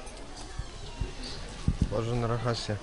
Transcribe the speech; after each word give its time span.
Боже 1.91 2.15
на 2.15 2.27
рогасе. 2.29 2.77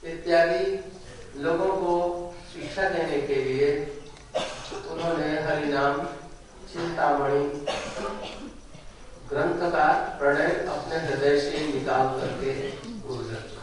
इत्यादि 0.09 0.65
लोगों 1.43 1.67
को 1.67 2.33
शिक्षा 2.53 2.89
देने 2.89 3.21
के 3.21 3.35
लिए 3.35 3.97
उन्होंने 4.91 5.41
हरिनाम 5.41 5.97
चिंतामणि 6.73 7.65
ग्रंथ 9.29 9.71
का 9.71 9.87
प्रणय 10.19 10.45
अपने 10.45 10.97
हृदय 10.97 11.39
से 11.39 11.73
निकाल 11.73 12.07
करके 12.07 12.51
बोल 13.07 13.17
रखा 13.17 13.53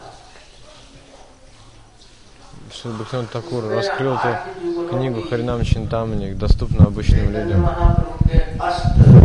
Шилбхактан 2.71 3.27
Такур 3.27 3.63
раскрыл 3.63 4.13
эту 4.13 4.87
книгу 4.89 5.21
Харинам 5.21 5.61
Чинтамани, 5.61 6.33
доступную 6.33 6.87
обычным 6.87 7.31
चैतन्य 7.31 7.43
людям. 7.43 9.16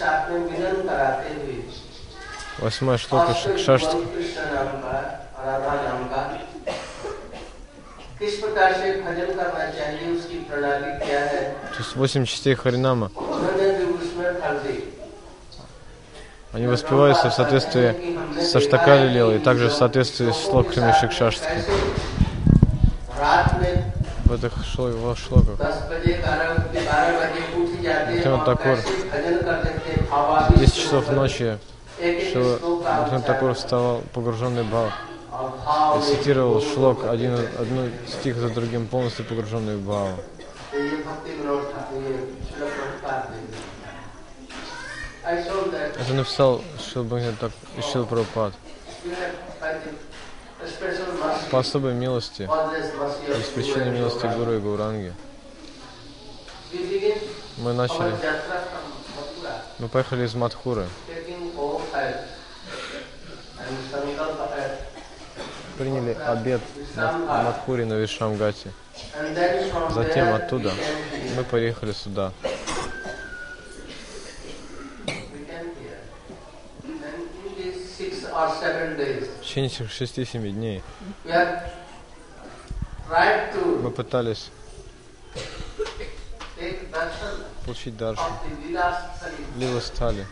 साथ 0.00 0.30
में 0.30 0.38
मिलन 0.50 0.76
कराते 0.88 1.28
हुए 1.36 1.56
Восьмая 2.60 2.96
шлока 2.98 3.32
अष्ट 3.32 3.58
Шаштха. 3.64 3.96
कृष्ण 4.14 4.44
नाम 4.54 4.68
का 4.82 4.96
और 5.36 5.44
राधा 5.46 5.74
नाम 5.86 6.04
का 6.12 6.22
किस 8.18 8.34
प्रकार 8.42 8.72
से 8.80 8.92
भजन 9.06 9.34
करना 9.38 9.64
चाहिए 9.78 10.06
उसकी 10.18 10.38
प्रणाली 10.50 10.92
क्या 11.06 11.20
है 11.32 11.40
То 11.74 11.78
есть 11.82 11.96
восемь 12.02 12.24
частей 12.24 12.54
Харинама. 12.62 13.10
उन्होंने 13.14 13.66
भी 13.78 13.84
उसमें 13.96 14.40
भर 14.40 14.54
दी 14.64 14.76
Они 16.54 16.66
воспеваются 16.66 17.28
в 17.30 17.34
соответствии 17.34 18.16
со 18.40 18.60
Штакали 18.60 19.08
Лилой 19.08 19.36
и 19.36 19.38
также 19.40 19.68
в 19.68 19.74
соответствии 19.74 20.30
с 20.32 20.36
шлоками 20.44 20.92
Шикшаштхи. 21.00 21.44
कैसे 21.44 21.76
रात 23.20 23.60
में 23.60 23.92
В 24.26 24.32
этих 24.34 24.54
шло- 24.64 24.90
в 24.90 25.14
шлоках. 25.18 25.56
दस 25.60 25.76
बजे 25.90 26.12
ग्यारह 26.22 26.48
बारह 26.88 27.18
बजे 27.20 27.42
उठ 27.60 27.70
जाते 27.84 28.12
Бхактивинод 28.16 28.38
और 28.38 28.44
Такур. 28.48 28.76
в 30.11 30.59
10 30.59 30.75
часов 30.75 31.09
ночи 31.11 31.57
что 32.29 32.83
он 33.11 33.21
такой 33.21 33.53
вставал, 33.53 34.01
погруженный 34.13 34.63
бал, 34.63 34.89
Бхава, 35.29 36.01
цитировал 36.01 36.61
шлок 36.61 37.05
один, 37.05 37.35
одну 37.57 37.89
стих 38.07 38.35
за 38.37 38.49
другим, 38.49 38.87
полностью 38.87 39.23
погруженный 39.25 39.77
в 39.77 39.85
Бхаву. 39.85 40.17
Это 45.99 46.13
написал 46.13 46.61
Шил 46.79 47.07
так 47.39 47.51
и 47.77 47.81
Шил 47.81 48.05
Прабхупад. 48.05 48.53
По 51.51 51.59
особой 51.59 51.93
милости, 51.93 52.43
из 52.43 53.47
причины 53.49 53.91
милости 53.91 54.25
Гуру 54.25 54.53
и 54.53 54.59
Гуранги, 54.59 55.13
мы 57.57 57.73
начали 57.73 58.13
мы 59.81 59.87
поехали 59.87 60.25
из 60.25 60.35
Мадхуры, 60.35 60.87
приняли 65.75 66.13
обед 66.13 66.61
в 66.95 67.43
Мадхуре 67.43 67.85
на 67.85 67.93
Вишамгате. 67.93 68.71
Затем 69.89 70.33
оттуда 70.33 70.71
мы 71.35 71.43
поехали 71.43 71.93
сюда. 71.93 72.31
В 79.39 79.43
течение 79.43 79.69
этих 79.69 79.89
6-7 79.89 80.51
дней 80.51 80.83
мы 83.81 83.91
пытались 83.91 84.51
take 86.61 86.91
darshan 86.91 87.41
получить 87.65 87.97
даршу. 87.97 88.23
Лила 89.57 89.81
стали. 89.81 90.25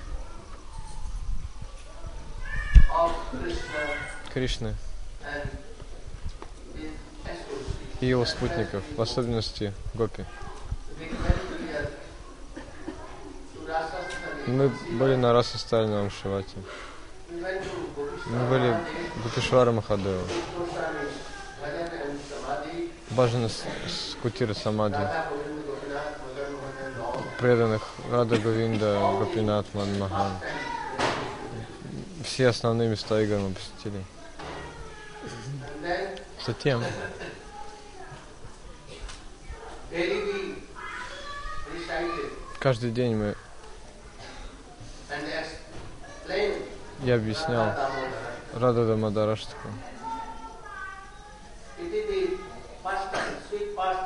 Кришны 4.34 4.76
и 8.02 8.06
его 8.06 8.26
спутников, 8.26 8.84
в 8.96 9.02
особенности 9.02 9.74
Гопи. 9.94 10.26
Мы 14.48 14.70
были 14.92 15.16
на 15.16 15.34
Расастальном 15.34 16.10
Шивате. 16.10 16.58
Мы 17.30 18.50
были 18.50 18.76
в 19.16 19.24
Гопишвара 19.24 19.72
Махадева. 19.72 20.24
Goswami, 20.58 21.10
Bhajan 21.62 21.90
and 21.92 22.20
Samadhi, 22.30 22.92
Бажаны 23.12 23.50
с, 23.50 23.64
с 23.88 24.16
Кутира 24.22 24.54
Самадхи, 24.54 25.08
преданных 27.40 27.82
Рада 28.12 28.38
Говинда, 28.38 29.00
Гопинат, 29.18 29.66
Манмахан. 29.74 30.34
Все 32.24 32.50
основные 32.50 32.90
места 32.90 33.22
игр 33.22 33.38
мы 33.38 33.54
посетили. 33.54 34.04
Затем 36.46 36.84
каждый 42.60 42.92
день 42.92 43.16
мы, 43.16 43.36
я 47.04 47.16
объяснял. 47.16 47.74
Рада 48.54 48.86
Дамадараштаку. 48.86 49.70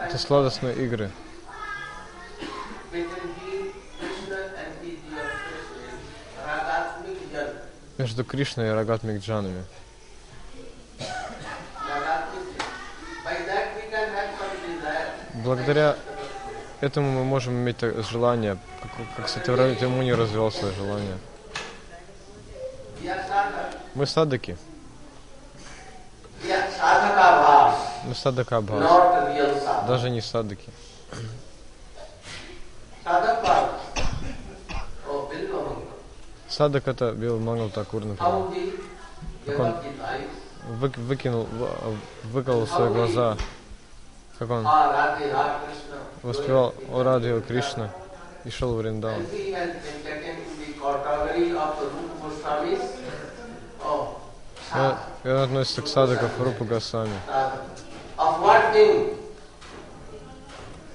Это 0.02 0.18
сладостные 0.20 0.76
игры 0.76 1.10
между 7.98 8.24
Кришной 8.24 8.68
и 8.68 8.72
Рагат 8.72 9.04
Микджанами. 9.04 9.64
Благодаря 15.36 15.98
этому 16.80 17.12
мы 17.12 17.24
можем 17.26 17.54
иметь 17.54 17.82
желание, 18.10 18.58
как, 18.82 18.92
как 19.18 19.28
Сативрами 19.28 19.76
Тимуни 19.76 20.12
развивал 20.12 20.52
свое 20.52 20.74
желание. 20.74 21.18
Мы 23.96 24.06
bhas, 27.42 27.76
мы 28.06 28.16
садака 28.16 28.62
даже 29.88 30.10
не 30.10 30.22
садыки. 30.22 30.70
Садак 36.56 36.88
это 36.88 37.14
Бил 37.14 37.40
Мангал 37.40 37.70
Такур, 37.70 38.06
например. 38.06 38.32
Gave 39.46 39.60
он-. 39.60 39.76
Вы- 40.78 40.94
выкинул, 40.98 41.48
выколол 42.26 42.68
свои 42.68 42.90
глаза, 42.90 43.38
как 44.38 44.52
он 44.52 44.64
Krishna. 44.64 45.98
воспевал 46.22 46.76
О 46.92 47.04
Радхи, 47.04 47.30
О 47.30 47.42
Кришна 47.42 47.90
и 48.46 48.52
шел 48.52 48.76
в 48.76 48.82
Rupa 51.92 52.22
Goswamis. 52.22 52.82
Oh, 53.84 54.96
И 55.24 55.28
он, 55.28 55.38
относится 55.40 55.82
к 55.82 55.88
садаков 55.88 56.40
Рупа 56.40 56.66
Госвами. 56.66 57.20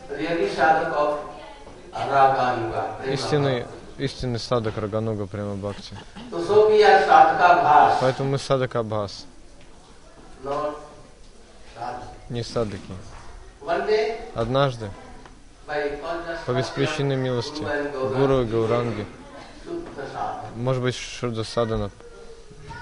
Prema 0.09 0.47
Истинный, 3.13 3.67
истинный 3.99 4.39
садак 4.39 4.79
Рагануга 4.79 5.27
Према 5.27 5.55
Бхакти. 5.57 5.97
Поэтому 8.01 8.31
мы 8.31 8.39
садака 8.39 8.81
Абхас, 8.81 9.27
не 12.29 12.43
садаки. 12.43 12.81
Однажды, 14.35 14.91
по 16.47 16.53
беспричинной 16.53 17.17
милости, 17.17 17.67
Гуру 18.17 18.43
и 18.43 18.45
Гауранги, 18.47 19.07
может 20.55 20.83
быть, 20.83 20.97
Шурда 20.97 21.45
Садана 21.45 21.91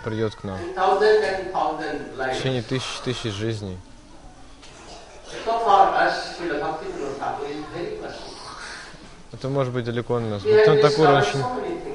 придет 0.04 0.34
к 0.34 0.44
нам. 0.44 0.58
В 0.58 2.34
течение 2.34 2.62
тысяч 2.62 3.00
тысяч 3.04 3.32
жизней. 3.32 3.78
Это 9.38 9.50
может 9.50 9.70
быть 9.70 9.84
далеко 9.84 10.14
от 10.14 10.22
нас. 10.22 10.42
Бхактиван 10.42 10.80
Такур 10.80 11.10
очень 11.10 11.44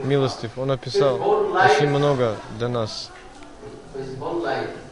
милостив. 0.04 0.52
Он 0.58 0.70
описал 0.70 1.16
очень 1.16 1.88
много 1.88 2.36
для 2.60 2.68
нас. 2.68 3.10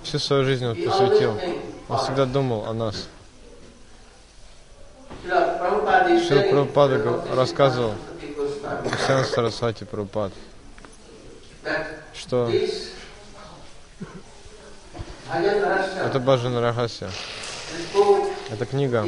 Всю 0.02 0.18
свою 0.18 0.46
жизнь 0.46 0.66
он 0.66 0.76
посвятил. 0.76 1.40
Он 1.88 1.98
всегда 2.00 2.26
думал 2.26 2.66
о 2.66 2.74
нас. 2.74 3.08
Saying, 5.28 6.50
Прабхупада 6.50 7.24
рассказывал. 7.36 7.94
Ксян 8.98 9.26
Сарасвати 9.26 9.84
Прабхупад, 9.84 10.32
что? 12.14 12.50
это 15.32 16.20
Баджана 16.20 16.62
Рахасия. 16.62 17.12
Эта 18.50 18.66
книга 18.66 19.06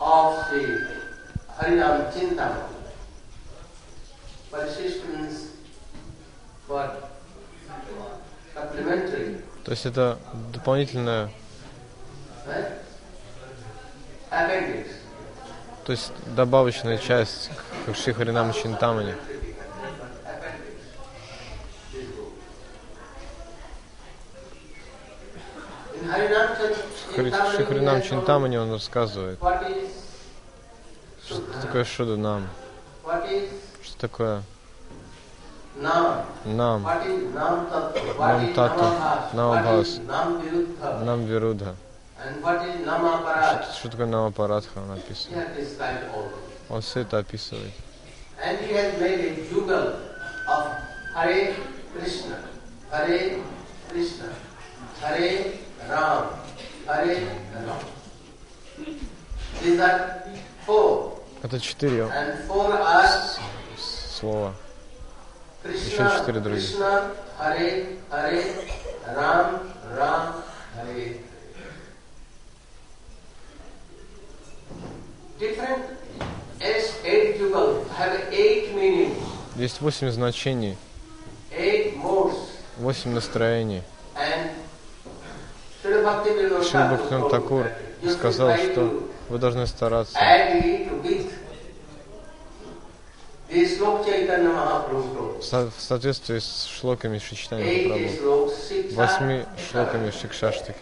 of 0.00 0.50
the 0.50 0.86
Harinam 1.58 2.12
Chintamani. 2.12 2.66
То 9.64 9.70
есть 9.72 9.86
это 9.86 10.18
дополнительная, 10.52 11.30
Right? 12.46 12.72
Appendix. 14.30 14.86
то 15.84 15.92
есть 15.92 16.12
добавочная 16.34 16.98
часть 16.98 17.50
к 17.86 17.94
Шри 17.94 18.12
Харинам 18.12 18.52
Чинтамани. 18.52 19.14
Have 26.02 28.02
Чинтамани 28.02 28.56
он 28.56 28.72
рассказывает, 28.72 29.38
что 31.26 31.42
такое 31.62 31.84
нам, 32.16 32.48
is 33.26 33.50
что 33.82 33.98
такое 33.98 34.42
нам, 35.76 36.24
нам 41.04 41.26
Вирudha. 41.26 41.76
And 42.22 42.42
what 42.42 42.62
is 42.66 42.84
Namaparat? 42.84 43.64
Что, 43.64 43.72
что 43.72 43.88
такое 43.90 44.06
Намапарадха 44.06 44.78
он 44.78 44.90
He 44.90 44.92
описывает. 44.92 45.48
Он 46.68 46.82
все 46.82 47.00
это 47.00 47.18
описывает. 47.18 47.72
Hare 51.12 51.54
Krishna, 51.92 52.38
Hare 52.90 53.42
Krishna, 53.90 54.32
Hare 55.02 55.58
Ram, 55.90 56.26
Hare 56.86 57.16
Ram. 57.54 57.80
These 59.62 59.80
are 59.80 60.22
four. 60.64 61.18
Это 61.42 61.58
четыре 61.58 62.04
And 62.04 62.38
four 62.46 62.72
are 62.72 63.38
слова. 63.76 64.54
Krishna, 65.62 66.18
четыре 66.20 66.40
других. 66.40 66.62
Krishna, 66.62 67.10
Hare, 67.38 67.86
Hare, 68.10 68.44
Ram, 69.16 69.60
Ram, 69.96 70.34
Hare. 70.76 71.16
Different 75.38 75.82
as 76.60 76.94
eight 77.04 77.38
jugal 77.38 77.84
have 77.96 78.20
eight 78.30 78.74
meanings, 78.74 79.16
Есть 79.56 79.80
восемь 79.80 80.10
значений, 80.10 80.76
eight 81.50 81.96
modes, 81.96 82.36
восемь 82.76 83.12
настроений. 83.12 83.82
and 84.16 84.50
Шри 86.64 86.78
told 87.20 87.30
Такур 87.30 87.66
сказал, 88.12 88.56
что 88.56 89.08
вы 89.28 89.38
должны 89.38 89.66
стараться 89.66 90.18
в 95.38 95.42
со- 95.42 95.70
в 95.76 95.80
соответствии 95.80 96.38
с 96.38 96.64
шлоками 96.66 97.18
Шичтани 97.18 97.62
six 98.50 98.94
Восьми 98.94 99.44
шлоками 99.70 100.10
Шикшаштаки. 100.10 100.78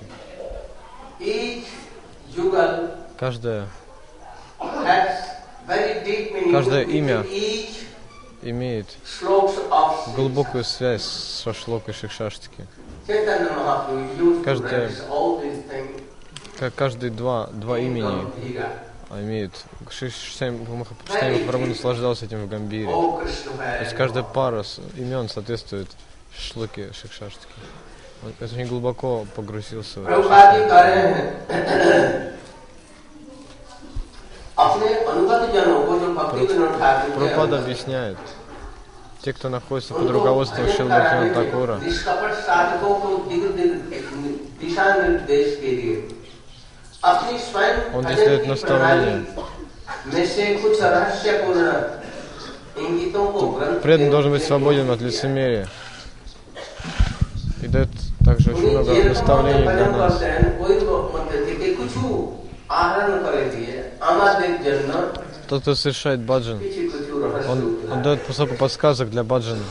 Jugal 2.37 2.95
Каждое. 3.19 3.67
Каждое 6.53 6.83
имя 6.85 7.25
имеет 8.43 8.87
глубокую 10.15 10.65
связь 10.65 11.03
со 11.03 11.53
шлокой 11.55 11.95
Шикшаштаки. 11.95 12.67
Каждое, 14.45 14.91
как 16.59 16.75
каждые 16.75 17.11
два, 17.11 17.47
два 17.53 17.79
имени 17.79 18.27
а, 19.11 19.23
имеют. 19.23 19.65
Шами 19.91 21.47
Прабху 21.47 21.67
наслаждался 21.67 22.27
этим 22.27 22.45
в 22.45 22.49
Гамбире. 22.49 22.87
То 22.87 23.23
есть 23.81 23.95
каждая 23.95 24.25
пара 24.25 24.63
имен 24.97 25.31
соответствует 25.31 25.89
шлуке 26.37 26.93
шикшаштке. 26.93 27.49
Он 28.25 28.33
очень 28.41 28.67
глубоко 28.67 29.25
погрузился 29.35 30.01
в 30.01 30.07
это. 30.07 30.21
Пропада 37.17 37.59
объясняет, 37.61 38.19
те, 39.29 39.35
кто 39.35 39.51
находится 39.51 39.93
под 39.93 40.09
руководством 40.09 40.67
Шилматина 40.75 41.35
Такура, 41.35 41.79
он 47.93 48.05
здесь 48.05 48.19
дает 48.25 48.47
наставление. 48.47 49.27
Преданный 53.83 54.11
должен 54.11 54.33
быть 54.33 54.45
свободен 54.45 54.91
от 54.91 55.03
лицемерия. 55.03 55.69
И 57.63 57.67
дает 57.67 57.91
также 58.25 58.53
очень 58.53 58.71
много 58.71 58.95
наставлений 59.05 59.63
для 59.63 59.91
нас. 59.91 60.23
Тот, 65.49 65.63
кто 65.63 65.75
совершает 65.75 66.21
баджан, 66.21 66.61
он, 67.49 67.79
он 67.93 68.03
дает 68.03 68.23
поскольку 68.23 68.55
подсказок 68.55 69.11
для 69.11 69.25
Баджана. 69.25 69.63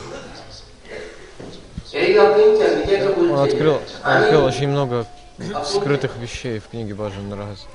Он 3.32 3.40
открыл, 3.40 3.80
открыл 4.02 4.44
очень 4.44 4.68
много 4.68 5.06
скрытых 5.64 6.16
вещей 6.16 6.58
в 6.58 6.68
книге 6.68 6.94
Баджана 6.94 7.28
Нарагас. 7.36 7.66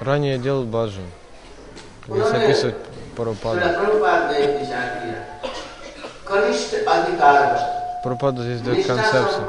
Ранее 0.00 0.38
делал 0.38 0.64
Баджан. 0.64 1.04
Здесь 2.08 2.26
описывает 2.26 2.76
Парупада. 3.16 3.60
Пропада 8.04 8.42
здесь 8.42 8.60
дает 8.60 8.86
концепцию. 8.86 9.46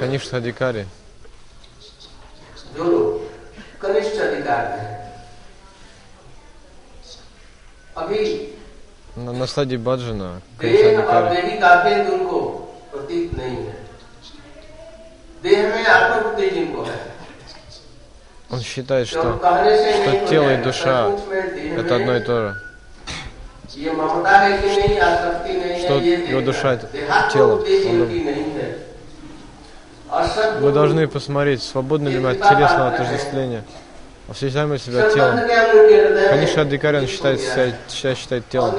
Конечно, 0.00 0.38
Адикари. 0.38 0.86
На, 9.14 9.32
на 9.32 9.46
стадии 9.46 9.76
Баджана. 9.76 10.42
Он 18.50 18.60
считает, 18.60 19.06
что, 19.06 19.38
что 19.38 20.26
тело 20.28 20.52
и 20.52 20.64
душа 20.64 21.12
это 21.76 21.94
одно 21.94 22.16
и 22.16 22.20
то 22.24 22.48
же 22.48 22.69
что 25.78 25.94
его 26.00 26.40
душа 26.40 26.74
это 26.74 26.88
тело. 27.32 27.62
Он... 30.10 30.26
Вы 30.60 30.72
должны 30.72 31.06
посмотреть, 31.06 31.62
свободны 31.62 32.08
ли 32.08 32.18
мы 32.18 32.30
от 32.30 32.38
телесного 32.38 32.88
отождествления. 32.88 33.62
Освещаем 34.28 34.76
себя 34.78 35.08
телом. 35.10 35.38
Конечно, 36.30 36.62
Адикарян 36.62 37.06
считает 37.06 37.40
себя, 37.40 37.72
себя 37.88 38.14
считает 38.16 38.48
телом. 38.48 38.74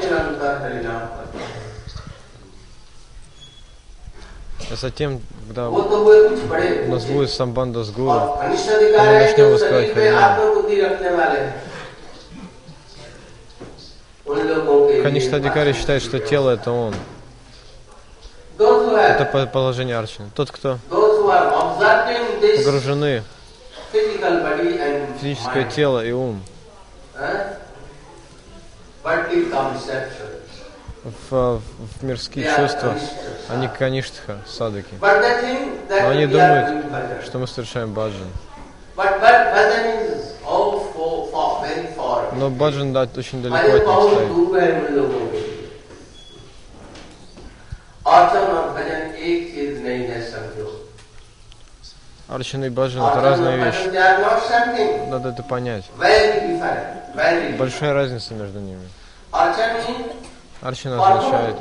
А 4.70 4.76
затем, 4.76 5.22
когда 5.48 5.70
у 5.70 6.88
нас 6.90 7.06
будет 7.06 7.30
самбанда 7.30 7.84
с 7.84 7.92
гуру, 7.92 8.38
мы 8.42 8.48
начнем 8.50 9.52
высказывать 9.52 9.94
харинам. 9.94 10.40
Конечно, 15.03 15.39
Дикари 15.39 15.74
считает, 15.74 16.01
что 16.01 16.20
тело— 16.20 16.50
это 16.51 16.72
он. 16.72 16.93
Это 18.60 19.50
положение 19.51 19.98
Арчина. 19.98 20.29
Тот, 20.36 20.51
кто 20.51 20.77
погружены 22.63 23.24
физическое 25.20 25.63
тело 25.65 26.05
и 26.05 26.12
ум, 26.12 26.43
в, 31.29 31.60
в 31.60 32.03
мирские 32.03 32.46
чувства, 32.55 32.96
они 33.50 33.67
каништха, 33.67 34.38
садыки. 34.48 34.93
Но 35.01 36.10
они 36.10 36.27
думают, 36.27 36.86
что 37.25 37.39
мы 37.39 37.48
совершаем 37.48 37.93
баджан. 37.93 38.27
Но 42.42 42.50
Баджан 42.50 42.92
да, 42.92 43.08
очень 43.16 43.44
далеко 43.44 43.60
от 43.60 43.64
них 43.66 43.84
стоит. 43.84 44.32
Арчан 52.28 52.66
и 52.66 52.70
Баджан 52.70 53.06
это 53.06 53.22
разные 53.22 53.58
вещи. 53.58 53.90
Надо 55.12 55.30
это 55.30 55.44
понять. 55.44 55.86
Большая 57.60 57.94
разница 57.94 58.34
между 58.34 58.60
ними. 58.60 58.90
Арчан 60.62 61.00
означает 61.00 61.58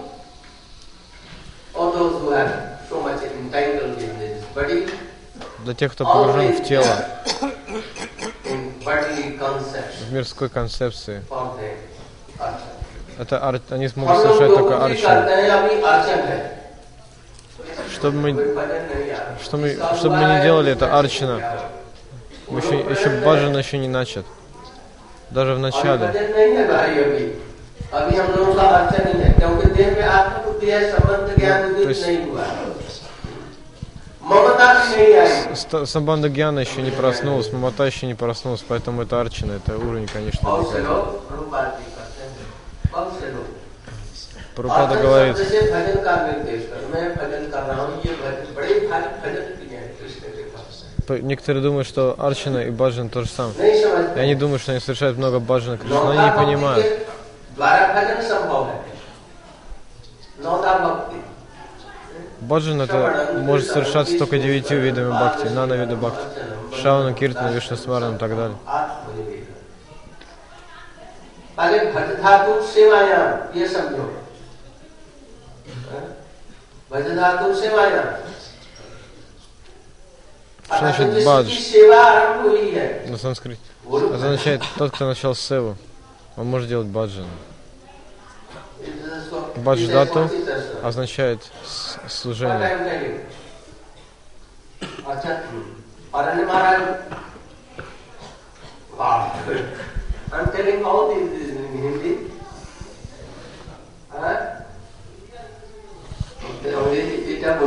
для 5.65 5.75
тех, 5.75 5.93
кто 5.93 6.07
погружен 6.07 6.55
в 6.55 6.65
тело 6.65 6.87
мирской 10.11 10.49
концепции. 10.49 11.23
Это 13.19 13.45
ар... 13.45 13.61
они 13.71 13.89
смогут 13.89 14.19
совершать 14.23 14.55
только 14.55 14.85
арчану. 14.85 15.29
Чтобы 17.93 18.17
мы, 18.17 18.57
что 19.43 19.57
мы, 19.59 19.77
чтобы 19.99 20.17
мы 20.17 20.37
не 20.37 20.43
делали, 20.43 20.73
это 20.73 20.99
арчина. 20.99 21.41
Еще, 22.49 22.81
еще 22.81 23.11
баджан 23.25 23.57
еще 23.57 23.79
не 23.79 23.89
начат. 23.89 24.25
Даже 25.31 25.55
в 25.55 25.59
начале. 25.59 26.07
Ну, 26.07 26.13
то 31.83 31.89
есть 31.89 32.07
Сабанда 35.87 36.29
Гьяна 36.29 36.61
еще 36.61 36.83
не 36.83 36.91
проснулась, 36.91 37.53
Мамата 37.53 37.85
еще 37.85 38.07
не 38.07 38.15
проснулась, 38.15 38.65
поэтому 38.67 39.03
это 39.03 39.21
Арчина, 39.21 39.53
это 39.53 39.77
уровень, 39.77 40.07
конечно, 40.07 40.41
никакой. 40.49 40.83
Прупада 44.55 44.97
говорит, 45.03 45.37
некоторые 51.19 51.63
думают, 51.63 51.89
что 51.89 52.15
Арчина 52.19 52.59
и 52.59 52.71
Баджан 52.71 53.09
то 53.09 53.23
же 53.23 53.29
самое. 53.29 53.55
Я 54.17 54.27
не 54.27 54.35
думаю, 54.35 54.59
что 54.59 54.73
они 54.73 54.81
совершают 54.81 55.17
много 55.19 55.39
Баджана 55.41 55.79
Кришны, 55.79 55.97
но 55.97 56.11
они 56.11 56.21
не 56.25 56.33
понимают 56.33 56.87
Баджан 62.50 62.82
это 62.82 63.34
может 63.40 63.68
совершаться 63.68 64.18
только 64.18 64.38
девятью 64.40 64.82
видами 64.82 65.10
бхакти, 65.10 65.48
нана 65.48 65.74
вида 65.74 65.96
бхакти. 65.96 66.26
Шавана, 66.82 67.14
Киртана, 67.14 67.50
Вишну 67.54 67.78
Смарана 67.78 68.16
и 68.16 68.20
так 68.20 68.36
далее. 68.36 68.58
पहले 71.58 71.78
भज 71.96 72.10
धातु 72.22 72.54
सेवायाम 72.68 73.58
ये 73.58 73.68
समझो 73.74 74.06
हाँ? 75.92 76.02
भज 76.92 77.08
धातु 77.16 77.54
सेवायाम 77.62 78.08
Что 80.66 80.78
значит 80.80 81.00
अर्थात 81.02 81.24
бадж? 81.26 81.46
जिसकी 81.48 81.64
सेवा 81.64 82.02
आरंभ 82.04 82.46
हुई 82.48 82.70
है 82.76 83.10
На 83.10 83.18
санскрите. 83.18 83.60
वो 83.86 84.00
लोग 84.00 84.12
Это 84.12 84.16
означает, 84.26 84.62
тот, 84.78 84.92
кто 84.92 85.06
начал 85.08 85.34
севу, 85.36 85.78
он 86.36 86.48
может 86.48 86.68
делать 86.68 86.88
баджан. 86.88 87.26
Бадж 89.58 89.88
дату 89.88 90.30
означает 90.83 91.51
служение. 92.09 93.21
I'm 100.33 100.47
telling 100.53 100.85
all 100.85 101.09
these 101.13 101.51
in 101.51 101.59
Hindi. 101.83 102.31
এটা 107.41 107.59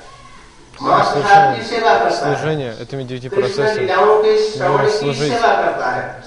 मां 0.82 1.12
प्रसाद 1.12 1.56
की 1.56 1.62
सेवा 1.64 1.98
करता 1.98 2.26
है 2.26 2.34
Служение 2.34 2.70
этими 2.82 3.04
девяти 3.04 3.28
कृष्ण 3.28 3.40
процессами 3.40 3.78
लीलाओं 3.80 4.22
के 4.22 4.32
श्रवण 4.50 4.86
की 4.86 4.98
служить. 4.98 5.32
सेवा 5.32 5.52
करता 5.62 5.90
है 5.90 6.22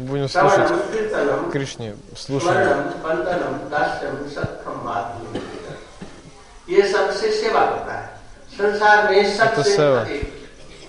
будем 0.00 0.28
слушать 0.28 0.68
श्रवणम 0.68 0.80
कीर्तनम 0.92 1.50
Кришне, 1.52 1.94
слушаем. 2.16 2.52
स्मरणम 2.52 2.80
वंदनम 3.04 3.54
दास्यम 3.70 4.28
सत्कम 4.34 4.88
आत्म 4.88 5.40
ये 6.68 6.82
सबसे 6.92 7.30
सेवा 7.30 7.60
करता 7.60 7.92
है 7.92 8.06
संसार 8.58 9.10
में 9.10 9.36
सबसे 9.36 9.76
सेवा। 9.76 10.00
अधिक 10.00 10.22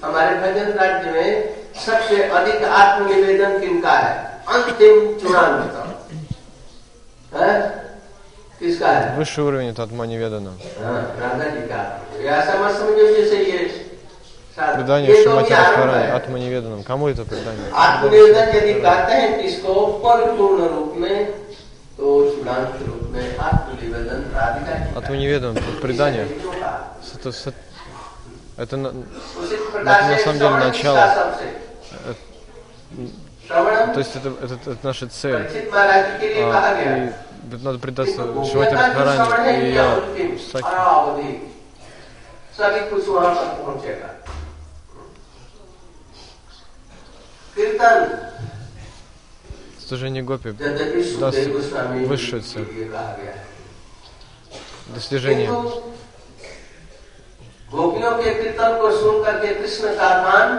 हमारे 0.04 0.36
भजन 0.36 0.72
राज्य 0.72 1.12
में 1.12 1.56
सबसे 1.86 2.24
अधिक 2.24 2.64
आत्मनिवेदन 2.64 3.60
किनका 3.60 3.92
है 3.92 4.42
अंतिम 4.48 5.20
चूड़ान्त 5.20 5.76
है 5.76 5.92
किसका 6.10 7.46
है 7.46 7.62
Высший 9.18 9.44
уровень 9.44 9.70
это 9.70 9.84
Атма 9.84 10.06
неведано. 10.06 10.52
हाँ, 10.80 11.02
राधा 11.20 11.46
जी 11.50 11.68
का 11.68 11.82
या 12.24 12.46
समझ 12.46 12.72
समझो 12.76 13.08
जैसे 13.16 13.38
ये 13.44 13.68
साधु। 14.56 14.78
Предание 14.78 15.08
ये 15.10 15.24
तो 15.24 15.30
Шимати 15.30 15.50
भी 15.50 15.56
आरंभ 15.56 15.80
Радхарани, 15.80 16.04
है। 16.04 16.14
Атма 16.14 16.38
неведанным. 16.40 16.84
Кому 16.84 17.10
это 17.10 17.24
предание? 17.26 17.68
आत्मनिवेदन 17.74 18.56
यदि 18.58 18.74
कहते 18.82 19.14
हैं 19.14 19.42
किसको 19.42 19.74
परिपूर्ण 20.06 20.68
रूप 20.74 20.94
में 20.98 21.26
तो 21.98 22.06
चूड़ांत 22.36 22.80
रूप 22.88 23.02
में 23.12 23.38
आत्मनिवेदन 23.38 24.20
राधिका 24.38 24.74
जी 24.78 24.94
का 24.94 25.00
Атма 25.00 25.16
неведанным, 25.16 25.58
это 25.58 25.82
предание. 25.82 26.26
जो 26.44 26.52
का। 26.52 26.72
Это, 27.16 27.32
с- 27.32 27.54
это 28.58 28.76
на- 28.78 28.94
उसी 29.44 29.56
प्रकार 29.56 29.84
на 29.84 30.18
से 30.18 30.24
самом 30.24 30.38
деле 30.40 30.50
श्रवण 30.50 30.60
начало. 30.64 30.96
निष्ठा 30.96 31.14
सबसे 31.16 31.48
श्रवणम 33.48 33.94
то 33.94 34.00
есть 34.00 34.16
это, 34.16 34.30
это, 34.44 34.56
это 34.72 34.86
наша 34.86 35.06
цель. 35.08 35.36
परीक्षित 35.36 35.72
महाराज 35.74 36.06
जी 36.06 36.18
के 36.20 36.34
लिए 36.34 36.44
कहा 36.52 36.70
А, 36.70 36.74
गया 36.74 36.96
и 36.98 37.14
надо 37.64 37.78
предаться 37.80 38.18
किंतु 38.18 38.44
Шимати 38.44 38.74
गोपियाँ 38.74 38.94
का 38.94 39.04
जो 39.04 39.04
श्रवण 39.04 39.08
Радхарани 39.08 39.48
है 39.48 39.56
и 39.56 39.64
ये 39.64 39.74
я 39.74 39.86
अंतिम 39.94 40.32
Саки. 40.46 40.64
परावधि 40.64 41.32
सभी 42.58 42.82
कुछ 42.90 43.08
वहां 43.08 43.34
तक 43.36 43.50
पहुंचेगा 43.62 44.10
कीर्तन 47.56 48.00
Служение 49.84 50.24
Гопи, 50.24 50.50
यद्यपि 50.50 51.02
даст 51.02 51.12
सुखदेव 51.14 51.52
गोस्वामी 51.54 52.00
जी 52.00 52.06
высшую 52.06 52.42
के 52.42 52.48
цель. 52.50 52.68
लिए 52.74 52.86
कहा 52.86 53.12
गया 53.18 53.34
है 53.34 53.46
достижение. 54.96 55.48
किंतु 55.48 55.70
गोपियों 57.72 58.12
के 58.18 58.34
कीर्तन 58.34 58.72
को 58.82 58.88
सुन 58.98 59.24
करके 59.24 59.54
कृष्ण 59.56 59.96
का 59.98 60.10
ध्यान 60.20 60.50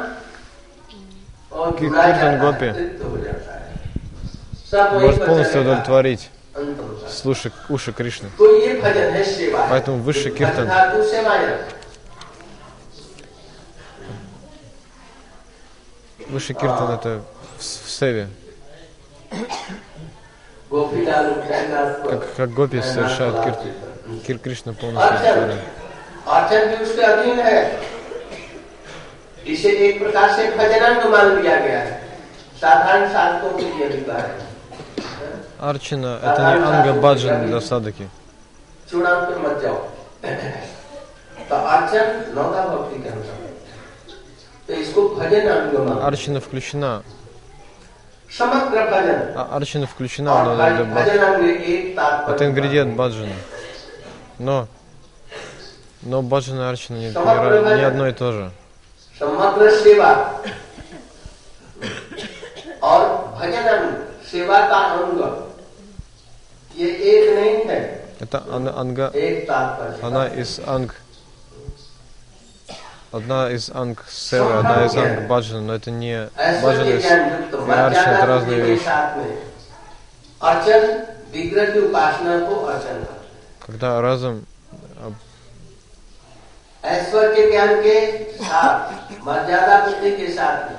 और 1.53 1.71
की- 1.71 1.89
जुड़ा 1.89 2.03
कीर्तन 2.07 2.21
जाता 2.21 2.45
गोपी 2.45 2.67
है, 2.67 2.73
तृप्त 2.73 3.05
हो 3.05 3.17
जाता 3.17 3.53
है 3.55 3.73
सब 4.71 4.95
वहीं 4.95 5.07
Может 5.07 5.19
पर 5.19 5.27
полностью 5.27 5.53
चलेगा, 5.53 5.65
удовлетворить 5.65 6.23
अंत 6.23 6.31
होता 6.31 6.38
है। 6.38 6.38
слушай, 7.11 7.53
уши 7.69 7.93
Кришны. 7.93 8.29
तो 8.39 8.47
ये 8.61 8.81
भजन 8.81 9.11
है 9.13 9.25
सेवा 9.25 9.65
है। 9.65 9.71
Поэтому 9.71 10.03
высший 10.03 10.33
कीर्तन. 10.33 10.67
धातु 10.67 11.03
सेवाया 11.11 11.59
Высший 16.29 16.55
киртан 16.55 16.91
это 16.93 17.23
в, 17.59 17.63
с- 17.63 17.81
в 17.85 17.91
севе. 17.91 18.29
गोपी 20.71 21.05
लाल 21.05 21.27
उठाएगा 21.31 21.81
Как, 22.11 22.35
как 22.37 22.51
гопи 22.55 22.81
совершают 22.83 23.45
киртан. 23.45 24.21
Кир 24.27 24.39
Кришна 24.39 24.73
полностью 24.73 25.19
удовлетворен. 25.21 25.59
अर्चन 26.27 26.67
भी 26.71 26.85
उसके 26.85 27.03
अधीन 27.03 27.39
है 27.41 27.59
इसे 29.47 29.69
एक 29.87 29.99
प्रकार 30.03 30.33
से 30.37 30.51
भजनांग 30.57 31.03
मान 31.13 31.43
लिया 31.43 31.57
गया 31.61 31.79
है 31.81 32.01
साधारण 32.61 33.09
साधकों 33.13 33.51
के 33.59 33.65
लिए 33.65 33.85
अधिकार 33.89 34.21
है 34.21 34.48
Арчина 35.61 36.19
это 36.23 36.41
не 36.41 36.65
анга 36.67 36.93
баджан 37.01 37.47
для 37.47 37.61
садаки. 37.61 38.09
चूड़ांत 38.91 39.29
पे 39.29 39.35
मत 39.41 39.63
जाओ 39.63 39.77
तो 41.49 41.55
अर्चन 41.55 42.07
नौका 42.37 42.63
भक्ति 42.69 43.03
के 43.03 43.09
अनुसार 43.09 43.39
तो 44.67 44.73
इसको 44.83 45.09
भजन 45.19 45.49
अंग 45.49 45.73
मानो 45.79 46.01
Арчина 46.09 46.41
включена. 46.41 47.03
समग्र 48.39 48.79
भजन 48.93 49.19
А 49.37 49.43
Арчина 49.57 49.87
включена 49.87 50.29
और 50.33 50.45
в 50.45 50.59
Нананда 50.59 50.85
भजन 50.85 51.19
Баджан. 51.19 51.35
अंग 51.35 51.43
में 51.43 51.55
एक 51.65 51.97
तात्पर्य 51.97 52.35
Это 52.37 52.45
ингредиент 52.45 52.97
баджана. 52.97 53.37
Но, 54.39 54.67
но 56.03 56.23
баджана 56.23 56.63
и 56.63 56.71
арчина 56.73 56.97
не, 56.99 57.09
не 57.09 57.13
ра- 57.15 57.77
не 57.77 57.83
одно 57.85 58.07
и 58.09 58.13
то 58.13 58.33
же. 58.33 58.51
समग्र 59.19 59.71
सेवा 59.83 60.11
और 62.83 63.01
भजन 63.41 63.69
अंग 63.69 63.93
सेवा 64.31 64.59
का 64.69 64.77
अंग 64.77 65.19
ये 65.19 65.23
एक 65.25 65.29
नहीं 65.29 65.33
है 65.33 65.48
Это 68.21 68.43
ан- 68.51 68.75
анга, 68.77 69.11
एक 69.15 69.47
तात्पर्य 69.47 69.99
она 70.03 70.27
из 70.27 70.61
анг. 70.67 70.95
Одна 73.13 73.51
из 73.51 73.71
анг 73.71 74.05
севы, 74.09 74.53
одна 74.53 74.85
из 74.87 74.97
анг 74.97 75.29
баджана, 75.29 75.61
но 75.61 75.75
это 75.75 75.91
не 75.91 76.17
баджана 76.17 76.57
ऐश्वर्य 76.57 76.97
из 76.97 77.03
ज्ञान 77.03 77.21
युक्त 77.21 77.55
и 77.55 77.57
मर्यादा 77.57 77.87
арчина, 77.87 78.17
это 78.17 78.27
разные 78.27 78.45
बुद्धि 78.45 78.63
के 78.63 78.73
вещи. 78.73 78.85
साथ 78.85 79.17
में 79.17 79.43
अर्चन 80.43 81.07
विग्रह 81.33 81.73
की 81.73 81.79
उपासना 81.81 82.39
को 82.49 82.55
अर्चन 82.55 82.95
करते 82.95 83.13
हैं। 83.13 83.25
Когда 83.67 84.01
разум 84.01 84.45
ऐश्वर्य 86.85 87.51
ज्ञान 87.51 87.81
के 87.81 88.23
साथ 88.33 88.91
मर्यादा 89.25 89.87
बुद्धि 89.87 90.11
के 90.11 90.33
साथ 90.33 90.71
में 90.71 90.78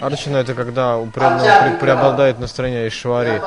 Арчина 0.00 0.36
ну, 0.36 0.42
это 0.42 0.54
когда 0.54 0.96
у 0.96 1.06
ну, 1.06 1.10
преобладает 1.12 2.38
настроение 2.38 2.86
Ишвари 2.88 3.42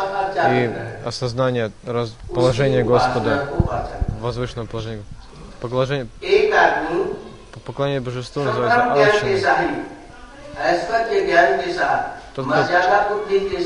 и 0.52 0.72
осознание 1.06 1.72
раз, 1.86 2.14
положения 2.34 2.84
Господа, 2.84 3.48
возвышенного 4.20 4.68
положения. 4.68 5.04
Положение, 5.62 6.08
поклонение 7.66 8.02
божеству 8.02 8.44
называется 8.44 8.92
арчина. 8.92 9.76
Тот, 12.36 12.46
кто 12.46 12.66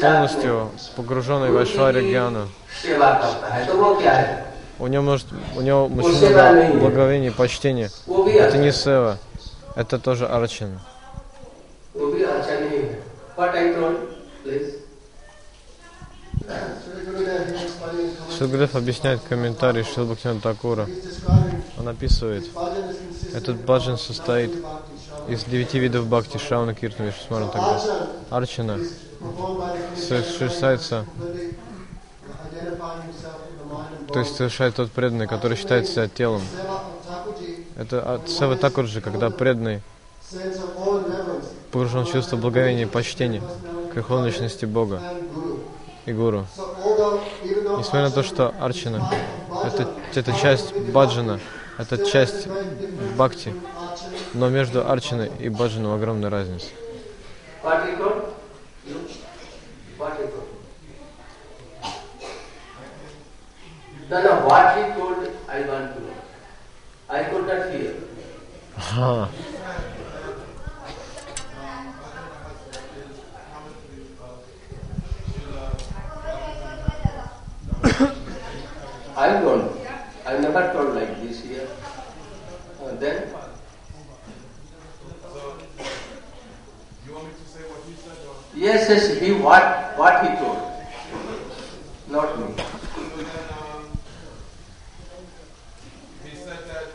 полностью 0.01 0.71
погруженный 0.95 1.51
в 1.51 1.57
Ашвари 1.57 2.09
Гьяна, 2.09 2.47
у 4.77 4.87
него, 4.87 5.03
может, 5.03 5.27
у 5.55 5.61
него 5.61 5.87
мужчина 5.87 6.71
благовение, 6.73 7.31
почтения, 7.31 7.89
Это 8.07 8.57
не 8.57 8.71
Сева, 8.71 9.17
это 9.75 9.97
тоже 9.99 10.27
Арчина. 10.27 10.81
What 13.35 13.53
объясняет 18.75 19.21
комментарий 19.27 19.83
Шилбхакти 19.83 20.39
Такура. 20.41 20.87
Он 21.77 21.87
описывает, 21.89 22.45
этот 23.33 23.57
баджан 23.57 23.97
состоит 23.97 24.51
из 25.27 25.43
девяти 25.43 25.79
видов 25.79 26.07
бхакти 26.07 26.37
Шауна 26.37 26.73
Киртана 26.73 27.07
Вишнусмарана 27.07 27.51
тогда. 27.51 27.81
Арчана 28.29 28.79
совершается, 29.97 31.05
то 34.13 34.19
есть 34.19 34.35
совершает 34.35 34.75
тот 34.75 34.91
преданный, 34.91 35.27
который 35.27 35.57
считает 35.57 35.87
себя 35.87 36.07
телом. 36.07 36.41
Это 37.75 38.21
Сева 38.27 38.55
Такурджи, 38.55 39.01
когда 39.01 39.29
преданный 39.29 39.81
в 40.31 42.11
чувство 42.11 42.37
благовения 42.37 42.83
и 42.83 42.87
почтения 42.87 43.41
к 43.91 43.95
верховной 43.95 44.29
личности 44.29 44.65
Бога 44.65 45.01
и 46.05 46.13
Гуру. 46.13 46.47
Несмотря 47.77 48.03
на 48.03 48.11
то, 48.11 48.23
что 48.23 48.53
Арчина 48.59 49.11
это, 49.63 49.87
это 50.13 50.33
часть 50.33 50.75
баджана, 50.75 51.39
это 51.77 52.03
часть 52.05 52.47
бхакти, 53.15 53.53
но 54.33 54.49
между 54.49 54.89
Арчиной 54.89 55.31
и 55.39 55.49
баджаном 55.49 55.93
огромная 55.93 56.29
разница. 56.29 56.67
What 68.87 69.54
I've 79.17 79.43
gone. 79.45 79.69
I 80.25 80.37
never 80.39 80.73
told 80.73 80.95
like 80.95 81.21
this 81.21 81.41
here. 81.41 81.67
Uh, 82.83 82.95
then. 82.95 83.29
Yes, 88.53 88.89
yes. 88.89 89.19
He 89.19 89.31
what? 89.31 89.97
What 89.97 90.21
he 90.21 90.35
told? 90.35 90.59
Not 92.09 92.39
me. 92.39 92.45
He 96.23 96.35
said 96.35 96.59
that. 96.67 96.87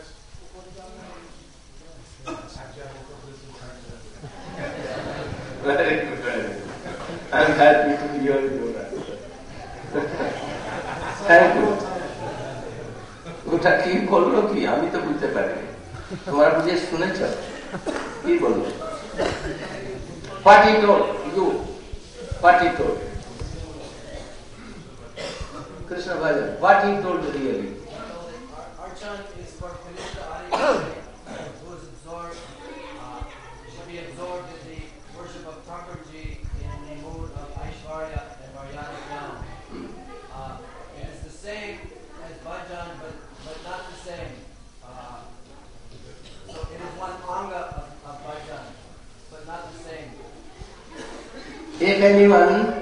very 5.63 6.07
good, 6.07 6.19
very 6.19 6.43
good. 6.43 6.63
I'm 7.33 7.53
happy 7.53 7.97
to 7.97 8.21
hear 8.21 8.41
your 8.41 8.79
answer. 8.79 9.19
Thank 11.31 11.55
you. 11.57 11.80
ওটা 13.54 13.72
কি 13.82 13.92
বললো 14.12 14.40
কি 14.50 14.60
আমি 14.74 14.88
তো 14.94 14.98
বুঝতে 15.06 15.28
পারিনি 15.36 15.68
তোমরা 16.26 16.50
বুঝে 16.56 16.74
শুনেছ 16.90 17.20
কি 18.24 18.34
বললো 18.44 18.68
What 20.46 20.62
he 20.66 20.74
told 20.84 21.06
you? 21.36 21.46
What 22.42 22.58
he 22.62 22.70
told? 22.78 22.98
Krishna 25.88 26.16
Bhajan, 26.16 26.60
what 26.60 26.78
he 26.86 26.92
told 27.02 27.22
really? 27.36 27.70
anyone 52.00 52.74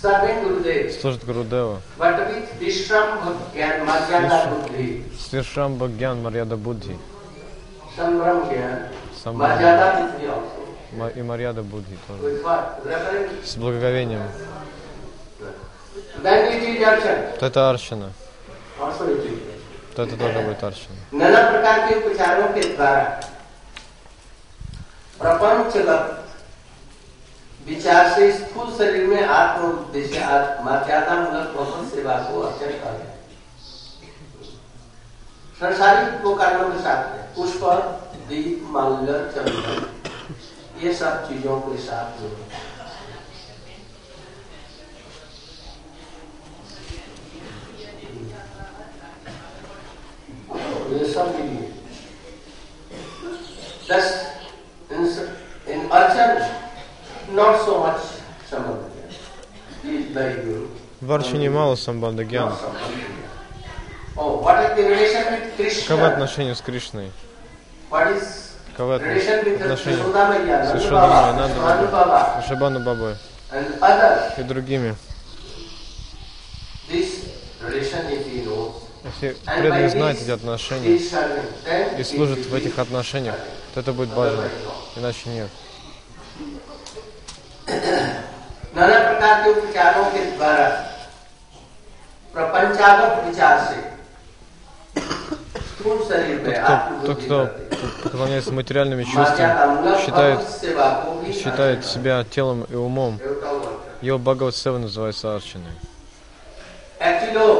serving 0.00 0.38
Gurudev, 0.44 0.92
Служит 1.00 1.24
Гурудева. 1.24 1.80
but 1.98 2.18
with 2.28 2.48
Vishram 2.60 3.18
Bhagyan 3.52 3.84
Madhyana 3.84 4.48
Buddhi, 4.50 5.04
Свиршам 5.18 5.76
Бхагьян 5.78 6.22
Марьяда 6.22 6.56
Будхи. 6.56 6.96
Sambram 7.96 8.48
Gyan, 8.48 8.88
Самбрам. 9.24 9.50
Madhyana 9.58 10.12
Buddhi 10.12 10.26
also. 10.28 10.96
Ма- 10.96 11.08
И 11.16 11.22
Марьяда 11.22 11.62
Будхи 11.62 11.98
тоже. 12.06 12.22
With 12.22 12.42
what? 12.44 12.80
Reverence. 12.84 13.44
С 13.44 13.56
благоговением. 13.56 14.22
Then 16.22 16.52
it 16.52 16.62
is 16.62 16.82
action. 16.82 17.30
Вот 17.32 17.42
это 17.42 17.70
Арчина. 17.70 18.12
Also 18.80 19.04
it 19.08 19.24
is. 19.26 19.38
Вот 19.96 20.06
это 20.08 20.16
тоже 20.16 20.38
будет 20.40 20.62
Арчина. 20.62 20.94
नाना 21.12 21.50
प्रकार 21.50 21.88
के 21.88 21.94
उपचारों 22.06 22.48
के 22.54 22.60
द्वारा 22.76 23.20
प्रपंचगत। 25.23 26.19
विचार 27.67 28.07
से 28.13 28.31
स्थूल 28.31 28.71
शरीर 28.77 29.05
में 29.07 29.23
आत्म 29.25 29.67
उद्देश्य 29.67 30.19
मर्यादा 30.65 31.13
मूलक 31.15 31.45
प्रपंच 31.49 31.91
सेवा 31.91 32.15
को 32.23 32.41
अत्यंत 32.41 32.81
कर 32.83 32.95
संसारिक 35.61 36.25
उपकरणों 36.25 36.69
के 36.71 36.79
साथ 36.79 37.01
है। 37.07 37.21
पुष्प, 37.35 37.63
दीप, 38.29 38.67
माल्य 38.69 39.13
चंदन 39.35 39.77
ये 40.81 40.93
सब 40.93 41.27
चीज़ों 41.27 41.59
के 41.61 41.77
साथ 41.81 42.19
जो 42.21 42.27
ये 42.27 42.45
relation 64.88 65.24
with 65.32 65.56
Krishna? 65.56 65.82
Каковы 65.82 66.06
отношения 66.06 66.54
с 66.54 66.60
Кришной? 66.60 67.12
What 67.90 68.16
is 68.16 68.56
Каковы 68.76 68.98
relation 68.98 69.44
with 69.44 69.58
the 69.58 69.64
отношения 69.64 70.02
Yashoda 70.02 70.28
Maiya, 70.28 70.64
с 70.64 70.68
Nanda 70.68 70.78
Ишодамой, 70.78 70.90
Baba, 70.90 71.32
Нанда 71.38 71.60
Madhu 71.60 71.86
Бабой, 71.86 71.90
Baba, 71.90 72.44
Шабану 72.48 72.80
Бабой 72.84 73.16
and 73.52 73.78
others? 73.80 74.38
и 74.38 74.42
другими? 74.42 74.94
This 76.88 77.28
relation 77.62 78.06
if 78.10 78.26
he 78.26 78.42
knows. 78.42 78.72
Если 79.04 79.36
And 79.46 79.46
by 79.46 79.60
преданный 79.60 79.88
знает 79.88 80.16
this 80.18 80.22
эти 80.24 80.28
he 80.28 80.34
отношения 80.34 80.88
is 80.96 81.10
serving. 81.10 81.44
Then 81.64 81.96
и 81.96 82.00
it 82.00 82.06
служит 82.06 82.38
will 82.38 82.50
в 82.50 82.54
этих 82.54 82.74
be 82.76 82.80
отношениях, 82.82 83.34
serving. 83.36 83.74
то 83.74 83.80
это 83.80 83.92
будет 83.92 84.08
баджан. 84.10 84.48
Иначе 84.96 85.28
нет. 85.30 85.48
नाना 88.74 88.98
प्रकार 88.98 89.42
के 89.44 89.50
उपचारों 89.50 90.04
के 90.12 90.24
द्वारा 90.36 90.66
प्रपंचागत 92.34 93.12
विचार 93.26 93.56
से 93.68 93.78
स्थूल 95.68 95.98
शरीर 96.08 96.36
में 96.42 96.48
Тот, 96.48 96.58
кто, 96.58 96.66
тот, 96.66 96.74
आत्मबुद्धि 96.74 97.26
кто 97.26 97.38
करते 97.46 98.08
поклоняется 98.10 98.52
материальными 98.60 99.04
हैं। 99.04 99.12
чувствам, 99.14 99.36
मर्यादामूलक 99.38 99.96
считает, 100.04 100.38
भगवत 100.38 100.60
सेवा 100.62 100.86
को 101.02 101.10
भी 101.20 101.30
считает 101.40 101.78
अर्चन 101.78 101.88
себя 101.92 102.16
телом 102.34 102.58
и 102.72 102.76
умом, 102.88 103.12
करते 103.18 103.24
हैं। 103.24 103.34
देवताओं 103.34 103.58
को 103.60 103.68
अर्चन। 103.68 104.06
его 104.08 104.18
Бхагават 104.18 104.54
Сева 104.62 104.78
называется 104.78 105.26
Арчиной. 105.36 105.76
একটি 107.08 107.28
লোক 107.38 107.58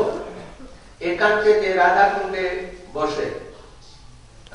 একান্তে 1.10 1.52
রাধা 1.80 2.04
কুণ্ডে 2.14 2.44
বসে 2.96 3.28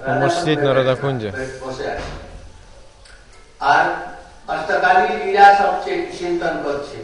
Он 0.07 0.15
может 0.21 0.37
сидеть 0.39 0.61
на 0.65 0.71
Радакунде. 0.77 1.29
বসে 1.63 1.85
আছে 1.93 2.11
আর 3.73 3.85
অষ্টকালী 4.53 5.05
লীলা 5.21 5.45
সবচেয়ে 5.61 5.99
চিন্তন 6.19 6.53
করছে 6.65 6.97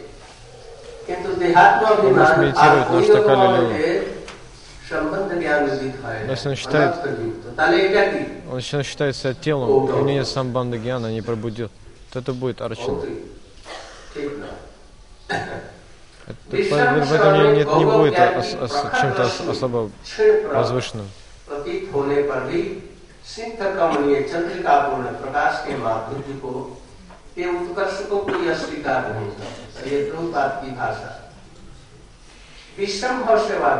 он 1.07 2.41
медитировать, 2.41 2.89
но 2.89 3.01
что 3.03 3.21
Кали 3.23 4.15
если 6.29 6.49
он 6.49 6.55
считает, 6.55 6.95
если 8.53 8.77
он 8.77 8.83
считает 8.83 9.15
себя 9.15 9.33
телом, 9.33 9.69
у 9.69 9.87
него 9.87 10.01
нет 10.01 10.27
сам 10.27 10.51
гьяна, 10.71 11.11
не 11.11 11.21
пробудет, 11.21 11.71
то 12.11 12.19
это 12.19 12.33
будет 12.33 12.61
арчина. 12.61 13.01
Это, 16.27 16.37
в 16.49 17.13
этом 17.13 17.33
не, 17.33 17.57
нет, 17.57 17.67
не 17.77 17.85
будет 17.85 18.17
ос, 18.19 18.55
ос, 18.61 18.85
чем-то 18.99 19.23
ос, 19.23 19.41
особо 19.47 19.89
возвышенным. 20.51 21.07
प्रतीत 21.45 21.89
कि 27.35 27.45
उत्कर्षकों 27.45 28.19
को 28.25 28.53
स्वीकार 28.55 29.11
नहीं 29.13 29.31
था 29.31 29.47
ये 29.87 30.71
भाषा 30.71 31.11
विसंभव 32.77 33.47
सेवा 33.47 33.71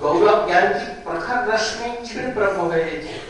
गौरव 0.00 0.46
ज्ञान 0.46 0.72
की 0.72 0.86
प्रखर 1.04 1.48
रस 1.52 1.72
क्षीण 2.02 2.32
प्रभु 2.34 2.68
गए 2.70 3.00
थे 3.06 3.24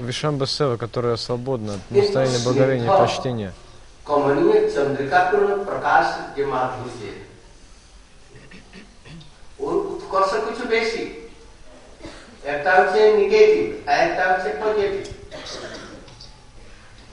Вишамба 0.00 0.46
Сева, 0.46 0.76
которая 0.78 1.16
свободна 1.16 1.74
от 1.74 1.90
настроения 1.90 2.38
благовения 2.38 2.86
и 2.86 2.88
почтения. 2.88 3.52
Он 4.08 4.40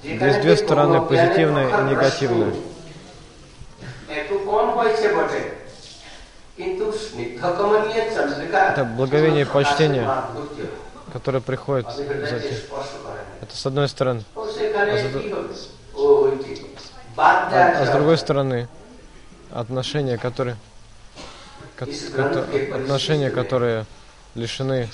Здесь 0.03 0.37
две 0.37 0.55
стороны, 0.55 1.01
позитивная 1.01 1.67
и 1.67 1.83
негативная. 1.91 2.53
Это 8.71 8.85
благовение 8.85 9.43
и 9.43 9.45
почтение, 9.45 10.09
которое 11.13 11.41
приходит 11.41 11.87
сзади. 11.91 12.63
Это 13.41 13.55
с 13.55 13.65
одной 13.65 13.87
стороны. 13.87 14.23
А, 14.35 14.45
с, 14.45 14.57
а, 17.17 17.81
а 17.81 17.85
с 17.85 17.89
другой 17.89 18.17
стороны, 18.17 18.67
отношения, 19.51 20.17
которые, 20.17 20.55
отношения, 21.77 23.29
которые 23.29 23.85
лишены 24.35 24.89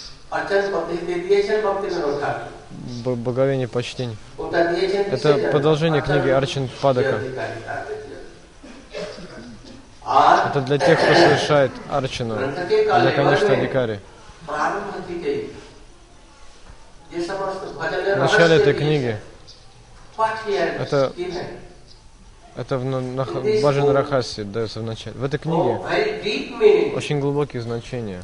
Благовение 3.06 3.68
почтений. 3.68 4.18
Это 4.38 5.50
продолжение 5.52 6.02
книги 6.02 6.30
Арчин 6.30 6.70
Падака. 6.82 7.20
Это 10.48 10.62
для 10.62 10.78
тех, 10.78 11.00
кто 11.00 11.14
совершает 11.14 11.72
Арчину, 11.90 12.36
для, 12.36 13.12
конечно, 13.12 13.54
Адикари. 13.54 14.00
В 18.16 18.20
начале 18.20 18.56
этой 18.58 18.74
книги. 18.74 19.18
Это, 20.80 21.12
это 22.56 22.78
в, 22.78 22.86
на, 22.86 23.26
Бажан 23.62 23.90
Рахасе 23.90 24.44
дается 24.44 24.80
в 24.80 24.84
начале. 24.84 25.16
В 25.18 25.24
этой 25.24 25.40
книге 25.40 25.80
очень 26.96 27.20
глубокие 27.20 27.62
значения. 27.62 28.24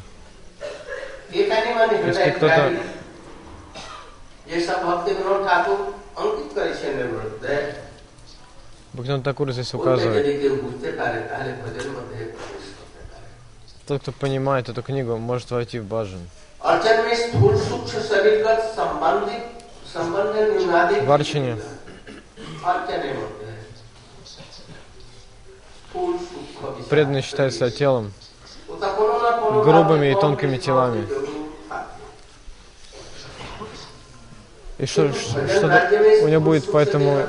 Если 8.93 9.21
Такур 9.23 9.51
здесь 9.51 9.73
указывает. 9.73 10.25
Тот, 13.87 14.01
кто 14.01 14.11
понимает 14.11 14.69
эту 14.69 14.83
книгу, 14.83 15.17
может 15.17 15.51
войти 15.51 15.79
в 15.79 15.85
бажан. 15.85 16.19
В 21.01 21.11
арчине. 21.11 21.57
Преданный 26.89 27.21
считается 27.21 27.71
телом 27.71 28.13
грубыми 29.63 30.11
и 30.11 30.15
тонкими 30.15 30.57
телами. 30.57 31.07
И 34.77 34.85
что, 34.87 35.13
что, 35.13 35.39
у 36.23 36.27
него 36.27 36.41
будет 36.41 36.71
поэтому 36.71 37.23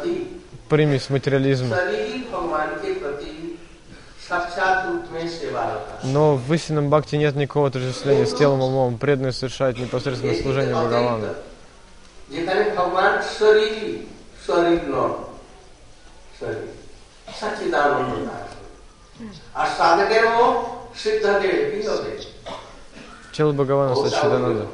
примесь 0.71 1.11
материализма. 1.11 1.77
Но 6.05 6.37
в 6.37 6.55
истинном 6.55 6.89
бхакти 6.89 7.17
нет 7.17 7.37
никакого 7.37 7.69
отождествления 7.69 8.25
с 8.25 8.35
телом 8.35 8.63
умом. 8.63 8.97
Преданные 8.97 9.33
совершают 9.33 9.79
непосредственно 9.79 10.35
служение 10.35 10.75
Бхагавану. 10.75 11.27
А 19.53 19.67
садхакер 19.67 20.27
Чел 23.33 23.53
Бхагавана 23.53 23.95
Сачидананда. 23.95 24.67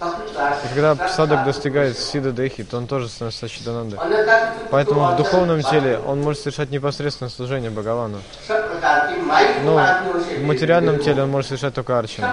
И 0.00 0.74
когда 0.74 1.08
садок 1.08 1.44
достигает 1.44 1.96
Сида 1.96 2.32
Дехи, 2.32 2.64
то 2.64 2.76
он 2.76 2.88
тоже 2.88 3.08
становится 3.08 3.46
Сачиданандой. 3.46 4.00
Поэтому 4.70 5.12
в 5.12 5.16
духовном 5.16 5.62
теле 5.62 6.00
он 6.04 6.20
может 6.20 6.42
совершать 6.42 6.70
непосредственное 6.70 7.30
служение 7.30 7.70
Бхагавану. 7.70 8.20
Но 8.48 8.54
ну, 9.64 9.78
в 9.78 10.42
материальном 10.42 10.98
теле 10.98 11.22
он 11.22 11.30
может 11.30 11.48
совершать 11.48 11.74
только 11.74 11.98
арчину. 11.98 12.26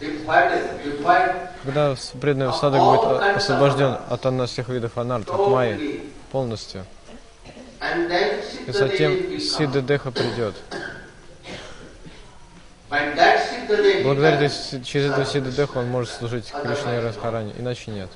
Required, 0.00 0.84
required 0.84 1.53
когда 1.64 1.94
преданный 2.20 2.52
садок 2.52 2.80
будет 2.80 3.36
освобожден 3.36 3.96
от 4.10 4.50
всех 4.50 4.68
видов 4.68 4.98
анарта, 4.98 5.34
от 5.34 5.48
майи, 5.48 6.02
полностью, 6.30 6.84
и 8.66 8.70
затем 8.70 9.40
Сиддеха 9.40 10.10
придет. 10.10 10.54
Благодаря 14.02 14.50
через 14.84 15.12
эту 15.12 15.24
Сиддеху 15.24 15.78
он 15.78 15.88
может 15.88 16.10
служить 16.10 16.50
Кришне 16.50 16.98
и 16.98 17.00
Радхаране, 17.00 17.54
иначе 17.58 17.90
нет. 17.90 18.10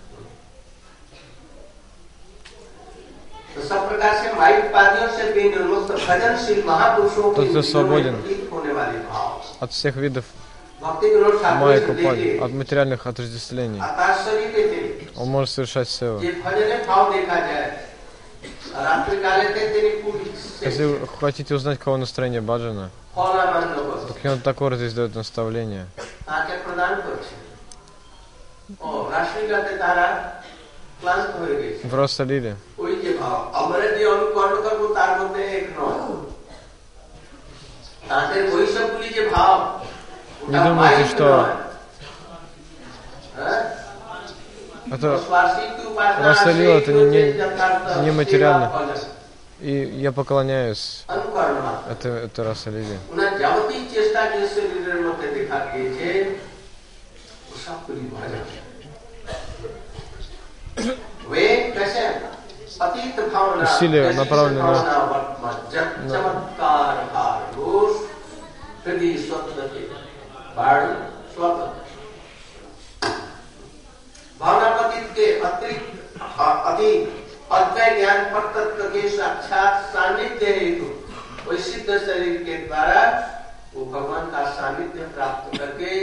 Тот, 7.34 7.48
кто 7.48 7.62
свободен 7.62 8.16
от 9.60 9.72
всех 9.72 9.96
видов 9.96 10.24
а 11.42 11.54
майку 11.54 11.94
пади, 11.94 12.38
от 12.38 12.50
материальных 12.52 13.06
отождествлений. 13.06 13.80
Он 15.16 15.28
может 15.28 15.50
совершать 15.50 15.88
севу. 15.88 16.20
Если 20.60 21.06
хотите 21.20 21.54
узнать, 21.54 21.78
кого 21.78 21.96
настроение 21.96 22.40
баджана, 22.40 22.90
Бхактивинод 23.14 24.42
Такор 24.42 24.74
здесь 24.76 24.92
дает 24.94 25.14
наставление. 25.14 25.86
Просто 31.90 32.24
лили. 32.24 32.56
তাদের 38.10 38.42
ওই 38.54 38.64
সবগুলি 38.66 39.08
যে 39.08 39.22
ভাব 39.34 39.58
не 40.48 40.64
думайте, 40.64 41.04
что 41.04 41.46
а 44.90 44.94
это 44.94 45.20
Расалил 46.20 46.70
это 46.78 46.92
не, 46.92 47.04
не, 47.04 48.04
не 48.04 48.10
материально. 48.12 48.72
И 49.60 49.72
я 49.72 50.12
поклоняюсь 50.12 51.04
это, 51.90 52.08
это 52.08 52.44
Расалиле. 52.44 52.98
Усилия 63.62 64.12
направлены 64.12 64.62
на, 64.62 64.72
на 66.04 66.58
चमत्कार 70.57 70.65
हार 70.65 70.81
रोष 70.81 70.93
हृदय 70.93 71.33
स्वतंत्र 71.33 71.83
के 71.83 71.97
बाण 71.97 72.23
स्वतंत्र 72.83 73.03
भावना 74.39 74.69
पतित 74.81 75.07
के 75.15 75.39
अतिरिक्त 75.39 76.21
अ- 76.39 76.63
अतीत 76.71 77.01
अद्वैत 77.51 77.97
ज्ञान 77.97 78.23
पर 78.33 78.45
तत्व 78.55 78.83
के 78.93 79.09
साक्षात 79.17 79.83
सानिध्य 79.93 80.45
हेतु 80.59 80.87
वही 81.47 81.57
सिद्ध 81.63 81.97
शरीर 81.97 82.43
के 82.43 82.57
द्वारा 82.67 83.01
वो 83.75 83.85
भगवान 83.85 84.25
का 84.31 84.49
सानिध्य 84.51 85.07
प्राप्त 85.15 85.57
करके 85.59 85.93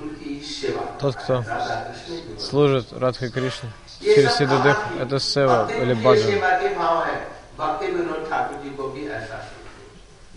उनकी 0.00 0.40
सेवा 0.46 0.84
Тот, 1.00 1.14
кто 1.16 1.34
राधा 1.48 1.74
कृष्ण 1.74 2.14
की 2.14 2.20
सेवा। 2.20 2.48
служит 2.48 2.86
Радхе 3.02 3.28
Кришне 3.34 3.68
ये 4.02 4.14
через 4.14 4.30
सब 4.30 4.38
Сидадех, 4.38 4.76
भाव 4.76 5.02
это 5.06 5.18
सेवा 5.20 5.62
भक्ति 5.62 5.74
или 5.82 5.94
के 5.94 6.02
баджан. 6.04 6.30
सेवा 6.30 6.48
के 6.58 6.68
भाव 6.74 7.04
है 7.04 7.14
भक्ति 7.58 7.86
विनोद 7.92 8.26
ठाकुर 8.30 8.56
जी 8.64 8.70
को 8.70 8.88
भी 8.88 9.06
ऐसा 9.08 9.34
है। 9.34 9.52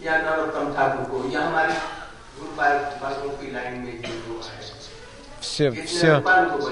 या 0.06 0.18
नरोत्तम 0.18 0.74
ठाकुर 0.76 1.04
को 1.12 1.30
या 1.34 1.42
हमारे 1.48 1.74
все, 5.53 5.71
все, 5.73 6.23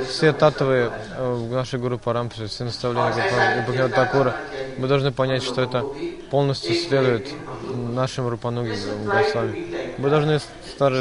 все 0.09 0.33
татвы 0.33 0.91
э, 1.17 1.33
в 1.33 1.53
нашей 1.53 1.79
группе 1.79 2.05
Парампаджи, 2.05 2.47
все 2.47 2.65
наставления 2.65 3.65
группы 3.67 3.95
Такура, 3.95 4.37
мы 4.79 4.89
должны 4.89 5.13
понять, 5.13 5.43
что 5.43 5.61
это 5.61 5.85
полностью 6.31 6.75
следует 6.75 7.29
нашим 7.75 8.29
Рупануги 8.29 8.77
Госвами. 9.05 9.95
Мы 9.99 10.09
должны 10.09 10.41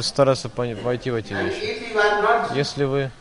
стараться 0.01 0.49
войти 0.55 1.11
в 1.11 1.15
эти 1.15 1.33
вещи. 1.33 2.55
Если 2.55 2.83
вы 2.83 3.11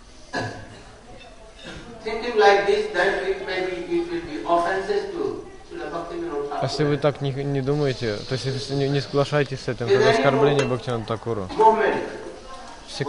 А 6.61 6.65
если 6.65 6.85
вы 6.85 6.97
так 6.97 7.21
не, 7.21 7.31
не 7.33 7.61
думаете, 7.61 8.17
то 8.29 8.35
есть 8.35 8.71
не, 8.71 8.89
не 8.89 9.01
соглашаетесь 9.01 9.61
с 9.61 9.69
этим, 9.69 9.87
это 9.87 10.11
оскорбление 10.11 10.65
Бхактина 10.67 11.05
Такуру. 11.05 11.49
Все 12.87 13.05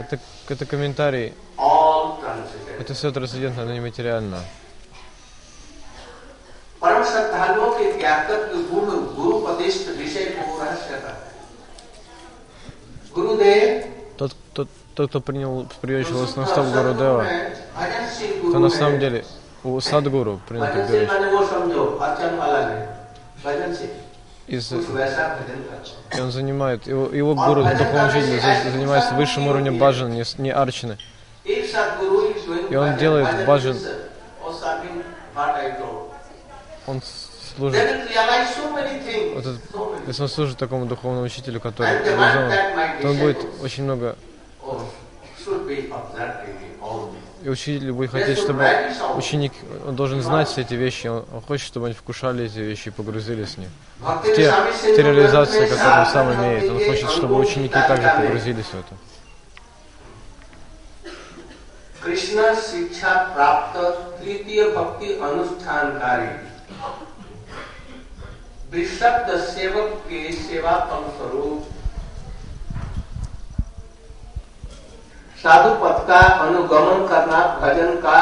это, 0.00 0.18
это 0.48 0.66
комментарий. 0.66 1.34
Это 2.80 2.94
все 2.94 3.12
трансцендентно, 3.12 3.64
но 3.64 3.72
не 3.72 3.80
материально. 3.80 4.38
Тот, 14.18 14.32
тот, 14.52 14.68
тот, 14.94 15.08
кто 15.10 15.20
принял, 15.20 15.66
приучил 15.80 16.22
основу 16.24 16.70
Гурудева, 16.70 17.24
то 18.52 18.58
на 18.58 18.68
самом 18.70 18.98
деле 18.98 19.24
у 19.66 19.80
Садгуру 19.80 20.40
принято 20.48 20.72
говорить. 20.72 21.10
Из... 24.46 24.72
И 24.72 26.20
он 26.20 26.30
занимает, 26.30 26.86
его, 26.86 27.08
его 27.08 27.34
гуру 27.34 27.64
духовный 27.64 28.40
занимается 28.70 29.14
высшим 29.14 29.48
уровнем 29.48 29.78
бажан, 29.78 30.10
не, 30.10 30.22
не 30.40 30.50
арчины. 30.50 30.98
И 31.44 32.76
он 32.76 32.96
делает 32.96 33.46
бажан. 33.46 33.76
Он 36.86 37.02
служит. 37.56 37.82
Вот 39.34 39.46
этот, 39.46 39.60
если 40.06 40.22
он 40.22 40.28
служит 40.28 40.58
такому 40.58 40.86
духовному 40.86 41.24
учителю, 41.24 41.60
который 41.60 41.98
то 43.02 43.08
он 43.08 43.18
будет 43.18 43.38
очень 43.62 43.82
много. 43.84 44.16
и 47.45 47.49
учитель 47.49 47.91
будет 47.91 48.11
хотеть, 48.11 48.37
чтобы 48.37 48.67
ученик, 49.15 49.51
он 49.87 49.95
должен 49.95 50.21
знать 50.21 50.47
все 50.47 50.61
эти 50.61 50.75
вещи, 50.75 51.07
он, 51.07 51.25
он 51.33 51.41
хочет, 51.41 51.67
чтобы 51.67 51.87
они 51.87 51.95
вкушали 51.95 52.45
эти 52.45 52.59
вещи 52.59 52.89
и 52.89 52.91
погрузились 52.91 53.55
в 53.55 53.57
них. 53.57 53.69
भक्ति 54.01 54.35
Те, 54.35 54.49
स्वामी 54.49 54.71
те 54.71 54.95
सिंधु 54.95 55.01
реализации, 55.01 55.59
ग्रंथ 55.59 55.69
में 55.69 55.77
которые 55.77 55.99
он 55.99 56.05
сам 56.05 56.27
साधन 56.27 56.39
имеет, 56.39 56.63
он 56.63 56.77
भक्ति 56.77 56.85
के 56.85 56.89
хочет, 56.91 57.09
чтобы 57.09 57.35
अंगों 57.35 57.43
की 57.43 57.49
ученики 57.49 57.73
также 57.73 57.87
तालिका 57.87 58.19
में 58.19 58.27
погрузились 58.27 58.65
в 58.65 58.79
это. 58.79 58.95
कृष्ण 62.03 62.53
शिक्षा 62.55 63.13
प्राप्त 63.33 63.75
तृतीय 64.21 64.63
भक्ति 64.75 65.13
अनुष्ठानकारी 65.21 66.31
विशब्द 68.71 69.29
सेवक 69.49 69.91
के 70.09 70.31
सेवा 70.31 70.73
फल 70.89 71.03
स्वरूप 71.17 71.74
साधु 75.46 75.72
पथ 75.80 75.98
का 76.06 76.20
अनुगमन 76.44 77.06
करना 77.10 77.40
भजन 77.62 77.90
का 78.04 78.18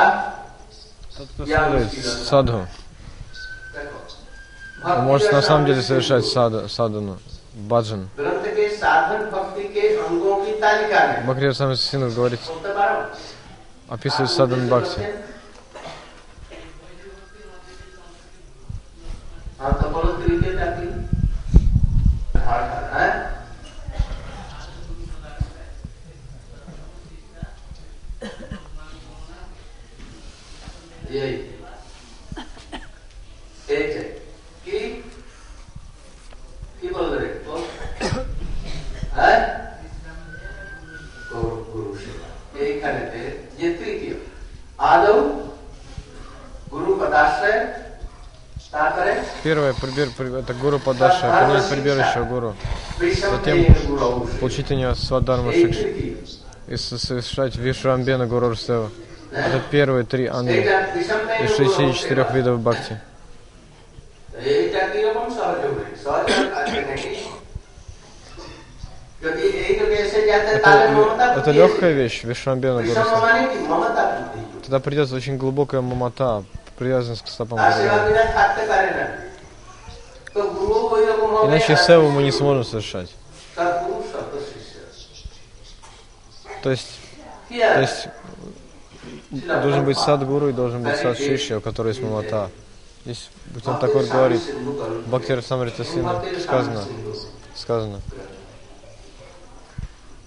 साधु. 2.31 2.67
Может 4.85 5.33
на 5.33 5.41
самом 5.41 5.65
деле 5.65 5.81
совершать 5.81 6.27
сада, 6.27 6.69
садану, 6.69 7.17
баджан. 7.55 8.11
Бхакти 11.27 11.53
сам 11.53 11.77
Синов 11.77 12.15
говорит, 12.15 12.41
описывает 13.89 14.31
садан 14.31 14.69
бхакти. 14.69 15.01
А, 22.47 22.74
9. 31.15 31.41
Эти. 33.69 34.03
И 34.67 35.03
Хималаре. 36.81 37.31
আর 39.25 39.41
এইখানেতে 42.65 43.21
যে 43.59 43.69
তৃতীয় 43.79 44.17
আদৌ 44.93 45.19
গুরু 46.73 46.93
পদাশ্রয় 47.01 47.63
Первое, 49.45 49.73
прибер, 49.83 50.09
при, 50.19 50.27
это 50.41 50.53
гуру 50.63 50.79
подаши, 50.87 51.27
а 51.27 51.63
прибер 51.71 51.97
еще 52.05 52.21
гуру. 52.33 52.51
Затем 53.35 53.57
получить 54.41 54.69
у 54.73 54.77
него 54.81 54.95
свадарма 55.07 55.53
шикши 55.53 55.89
и 56.73 56.77
совершать 56.77 57.55
вишрамбена 57.65 58.27
гуру 58.33 58.49
Русева. 58.53 58.89
Это 59.35 59.61
первые 59.71 60.05
три 60.05 60.27
анги 60.27 60.61
из 61.45 61.57
64 61.57 62.27
видов 62.33 62.61
бхакти. 62.61 63.01
Это, 70.53 71.39
это 71.39 71.51
легкая 71.51 71.93
вещь, 71.93 72.23
Вишвамбена 72.23 72.83
Гураса. 72.83 73.39
Тогда 74.63 74.79
придется 74.79 75.17
очень 75.17 75.37
глубокая 75.37 75.81
мамата, 75.81 76.45
привязанность 76.79 77.25
к 77.25 77.29
стопам 77.29 77.59
Иначе 81.47 81.77
севу 81.77 82.11
мы 82.11 82.23
не 82.23 82.33
сможем 82.33 82.65
совершать. 82.65 83.11
То 86.63 86.71
есть, 86.71 86.99
то 87.49 87.81
есть 87.81 88.09
должен 89.31 89.85
быть 89.85 89.99
сад 89.99 90.27
гуру 90.27 90.49
и 90.49 90.53
должен 90.53 90.83
быть 90.83 90.97
сад 90.97 91.17
шиши, 91.17 91.57
у 91.57 91.61
которого 91.61 91.91
есть 91.91 92.03
мамата. 92.03 92.51
Здесь 93.05 93.31
Бхактин 93.47 93.79
такой 93.79 94.07
говорит, 94.07 94.41
Бхакти 95.07 95.33
Расамрита 95.33 95.85
Синду 95.85 96.23
сказано, 96.41 96.85
сказано, 97.55 98.01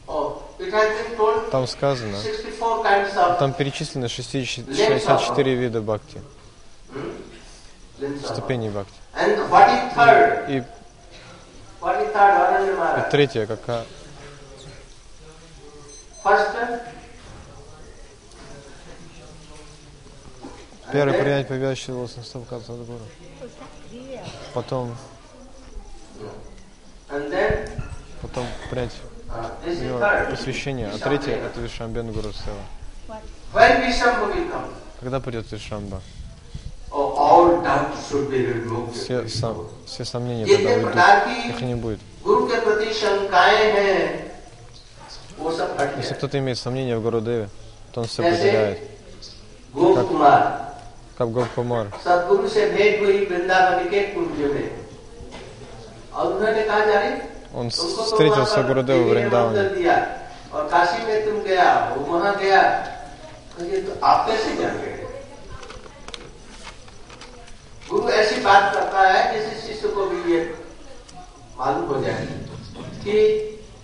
Oh, 0.09 0.41
it 0.57 0.71
has 0.71 1.05
been 1.05 1.17
told 1.17 1.49
там 1.49 1.67
сказано, 1.67 2.17
64 2.17 2.83
kinds 2.83 3.15
of 3.15 3.39
там 3.39 3.53
перечислены 3.53 4.07
60 4.07 4.73
64 4.75 5.55
вида 5.55 5.81
бхакти, 5.81 6.21
ступеней 8.23 8.69
бхакти. 8.69 8.93
И, 10.47 10.57
и 10.57 10.63
Maharaj. 12.77 13.09
третье, 13.09 13.45
какая, 13.45 13.85
Первый 20.91 21.13
принять 21.19 21.47
побежище 21.47 21.91
Лосенставка 21.91 22.59
Садгуру. 22.59 22.99
Потом 24.53 24.95
потом 28.21 28.45
принять 28.69 28.91
его 29.65 29.99
посвящение. 30.31 30.89
А 30.89 30.97
третье 30.97 31.33
это 31.33 31.59
Вишамбен 31.59 32.11
Гуру 32.11 32.31
Сева. 32.33 33.19
Когда 34.99 35.19
придет 35.19 35.51
Вишамба? 35.51 36.01
Все, 38.93 39.27
сам, 39.27 39.67
все 39.85 40.05
сомнения 40.05 40.45
тогда 40.45 40.69
уйдут. 40.77 40.95
Их 41.49 41.61
не 41.61 41.75
будет. 41.75 41.99
Если 45.97 46.13
кто-то 46.13 46.39
имеет 46.39 46.57
сомнения 46.57 46.97
в 46.97 47.03
Гуру 47.03 47.21
Деве, 47.21 47.49
то 47.91 48.01
он 48.01 48.07
все 48.07 48.23
потеряет. 48.31 48.79
Как, 49.95 50.07
कुमार 51.16 51.18
Как 51.18 51.28
Гопкумар. 51.32 51.84
सदगुरु 52.04 52.48
से 52.48 52.62
भेंट 52.70 53.02
हुई 53.02 53.18
वृंदावन 53.30 53.88
के 53.90 54.00
कुंज 54.14 54.38
में 54.52 54.68
और 56.14 56.32
उन्होंने 56.32 56.62
कहा 56.62 56.84
जा 56.84 56.98
रही 57.00 57.14
Он 57.52 57.68
तुमको 57.68 57.96
तो 57.96 58.02
встретился 58.04 58.56
वहाँ 58.56 58.62
पर 58.62 58.68
Гурудеву 58.68 59.04
в 59.04 59.08
देवी 59.08 59.22
ने 59.22 59.28
मंत्र 59.28 59.38
Вриндаване. 59.38 59.68
दिया 59.76 59.96
और 60.54 60.68
काशी 60.68 61.00
में 61.06 61.18
तुम 61.26 61.36
गया 61.48 61.66
वो 61.96 62.04
वहां 62.12 62.32
गया 62.42 62.62
तो 63.52 63.64
ये 63.64 63.78
तो 63.82 63.92
आप 64.06 64.26
कैसे 64.26 64.56
जान 64.56 64.74
गए 64.82 64.98
गुरु 67.90 68.08
ऐसी 68.10 68.40
बात 68.42 68.74
करता 68.74 69.00
है 69.08 69.20
जैसे 69.32 69.60
शिष्य 69.66 69.88
को 69.96 70.06
भी 70.10 70.32
ये 70.32 70.40
मालूम 71.58 71.84
हो 71.92 72.00
जाए 72.02 72.26
कि 73.04 73.16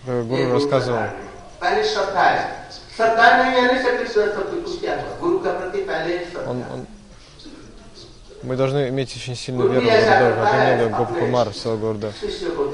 Как 0.05 0.09
ये 0.09 0.23
Гуру 0.25 0.27
गुरु 0.29 0.53
рассказывал. 0.55 0.97
का 0.97 1.07
कार्य 1.07 1.17
है। 1.17 1.27
पहले 1.63 1.83
श्रद्धा 1.89 2.23
है 2.23 2.45
श्रद्धा 2.97 3.27
नहीं 3.37 3.61
आने 3.63 3.83
से 3.83 3.97
फिर 3.97 4.07
श्रद्धा 4.09 4.43
तो 4.43 4.61
कुछ 4.63 4.79
क्या 4.81 4.95
हुआ 5.01 5.17
गुरु 5.21 5.39
का 5.39 5.53
प्रति 5.59 5.81
पहले 5.91 6.19
श्रद्धा 6.31 6.51
Он, 6.53 6.63
он... 6.75 6.87
Мы 8.44 8.58
должны 8.58 8.90
иметь 8.90 9.16
очень 9.16 9.36
сильную 9.36 9.70
веру 9.70 9.86
в 9.86 9.90
Бога, 9.90 10.50
как 10.52 10.78
имел 10.78 10.90
Гопку 10.90 11.26
Мар 11.28 11.50
всего 11.52 11.78
города. 11.78 12.12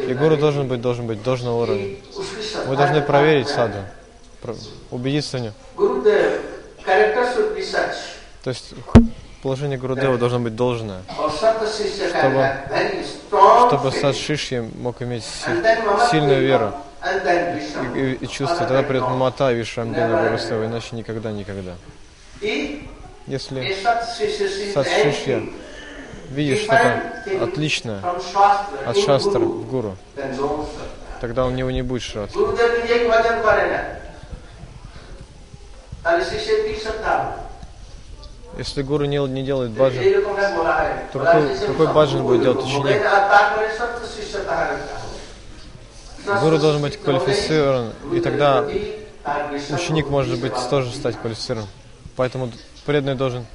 И 0.07 0.13
гуру 0.15 0.35
должен 0.35 0.67
быть, 0.67 0.81
должен 0.81 1.05
быть, 1.05 1.21
должен 1.21 1.47
уровня. 1.49 1.95
Мы 2.67 2.75
должны 2.75 3.01
проверить 3.01 3.47
саду, 3.47 3.77
убедиться 4.89 5.37
в 5.37 5.41
нем. 5.41 5.53
То 8.43 8.49
есть 8.49 8.73
положение 9.43 9.77
Гурудева 9.77 10.17
должно 10.17 10.39
быть 10.39 10.55
должное, 10.55 11.03
чтобы, 12.09 12.51
чтобы 13.67 13.91
сад 13.91 14.15
Шишья 14.15 14.65
мог 14.81 15.01
иметь 15.03 15.23
сильную 16.09 16.41
веру 16.41 16.73
и, 17.93 17.99
и, 17.99 18.13
и 18.13 18.27
чувство. 18.27 18.65
Тогда 18.65 18.81
придет 18.81 19.03
Мамата 19.03 19.51
и 19.51 19.55
Вишрамбина 19.55 20.23
Гурусева, 20.23 20.65
иначе 20.65 20.95
никогда-никогда. 20.95 21.73
Если 23.29 23.75
садшишья 24.73 25.43
видишь 26.31 26.63
что-то 26.63 27.43
отличное. 27.43 28.01
от 28.85 28.97
шастра 28.97 29.39
в 29.39 29.69
гуру, 29.69 29.95
тогда 31.21 31.45
у 31.45 31.51
него 31.51 31.69
не 31.69 31.83
будет 31.83 32.01
шраттвы. 32.01 32.57
Если 38.57 38.81
гуру 38.81 39.05
не, 39.05 39.17
не 39.27 39.43
делает 39.43 39.71
баджан, 39.71 40.03
какой, 41.13 41.55
какой 41.55 41.87
баджан 41.93 42.23
будет 42.23 42.41
делать 42.41 42.65
ученик? 42.65 42.99
Гуру 46.41 46.57
должен 46.57 46.81
быть 46.81 46.99
квалифицирован, 46.99 47.93
и 48.11 48.19
тогда 48.21 48.65
ученик 49.69 50.09
может 50.09 50.41
быть 50.41 50.53
тоже 50.71 50.91
стать 50.91 51.15
квалифицирован. 51.15 51.67
Поэтому 52.15 52.51
преданный 52.89 53.13
должен, 53.13 53.45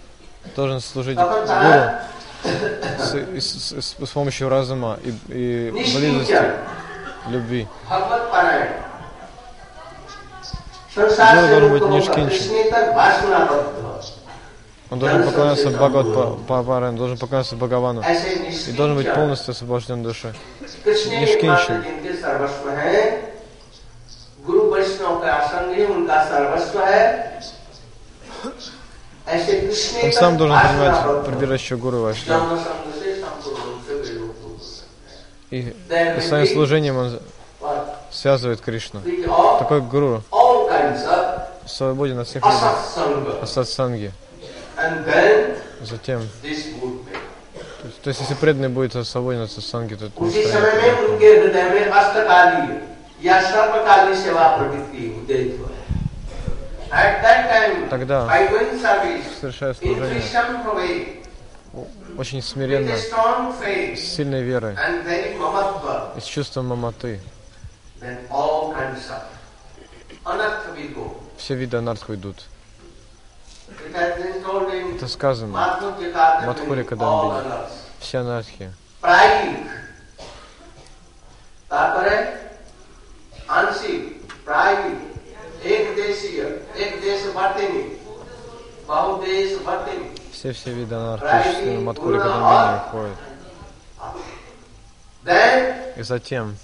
должен 0.54 0.80
служить 0.80 1.18
гуру 1.18 1.44
с, 2.98 3.14
с, 3.40 3.72
с, 3.80 3.96
с 3.98 4.10
помощью 4.10 4.48
разума 4.48 4.96
и, 5.02 5.10
и 5.28 5.70
близости, 5.72 6.40
любви. 7.26 7.66
Гуру 10.94 11.10
должен 11.16 11.72
быть 11.72 11.82
нишкинчим. 11.82 12.52
Он 14.90 14.98
должен 15.00 15.24
поклоняться 15.24 15.70
Бхагават 15.70 16.46
Паварен, 16.46 16.96
должен 16.96 17.18
поклоняться 17.18 17.56
Бхагавану. 17.56 18.04
И 18.68 18.70
должен 18.70 18.94
быть 18.94 19.12
полностью 19.12 19.50
освобожден 19.50 20.04
души. 20.04 20.32
Нишкинчим. 20.84 21.82
Гуру 24.46 24.70
Вайшнав 24.70 25.24
он 29.26 30.12
сам 30.12 30.36
должен 30.36 30.58
принимать 30.60 31.26
прибирающего 31.26 31.78
гуру 31.78 32.00
вашу. 32.02 32.20
И, 35.50 35.74
и 36.18 36.20
своим 36.20 36.46
служением 36.46 36.96
он 36.96 37.20
связывает 38.10 38.60
Кришну. 38.60 39.00
Такой 39.58 39.80
гуру 39.80 40.22
свободен 41.66 42.18
от 42.18 42.28
всех 42.28 42.42
людей. 42.44 42.58
Асатсанги. 43.42 44.12
Затем. 45.80 46.22
То 46.42 46.48
есть, 46.48 48.00
то 48.02 48.08
есть 48.08 48.20
если 48.20 48.34
преданный 48.34 48.68
будет 48.68 49.06
свободен 49.06 49.42
от 49.42 49.50
сатсанги, 49.50 49.94
то 49.94 50.06
это 50.06 50.14
Тогда, 57.90 58.28
совершая 59.40 59.74
служение, 59.74 60.22
очень 62.16 62.40
смиренно, 62.42 62.96
с 62.96 64.00
сильной 64.00 64.42
верой 64.42 64.76
и 66.16 66.20
с 66.20 66.24
чувством 66.24 66.68
маматы, 66.68 67.20
все 71.36 71.54
виды 71.54 71.76
анарт 71.76 72.08
идут. 72.10 72.44
Это 74.96 75.08
сказано. 75.08 75.52
Мадхури 76.46 76.82
Кадамби. 76.82 77.44
Все 77.98 78.18
анархи. 78.18 78.72
Pride 84.46 85.13
все 90.30 90.52
все 90.52 90.72
виды 90.72 90.94
на 90.94 91.14
арктическую 91.14 91.80
матку 91.80 92.12
рекомендований 92.12 92.80
входят. 92.88 93.16
И 95.96 96.02
затем 96.02 96.54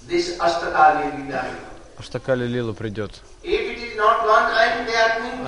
Аштакали 1.97 2.45
Лила 2.45 2.73
придет. 2.73 3.21
А 3.43 3.47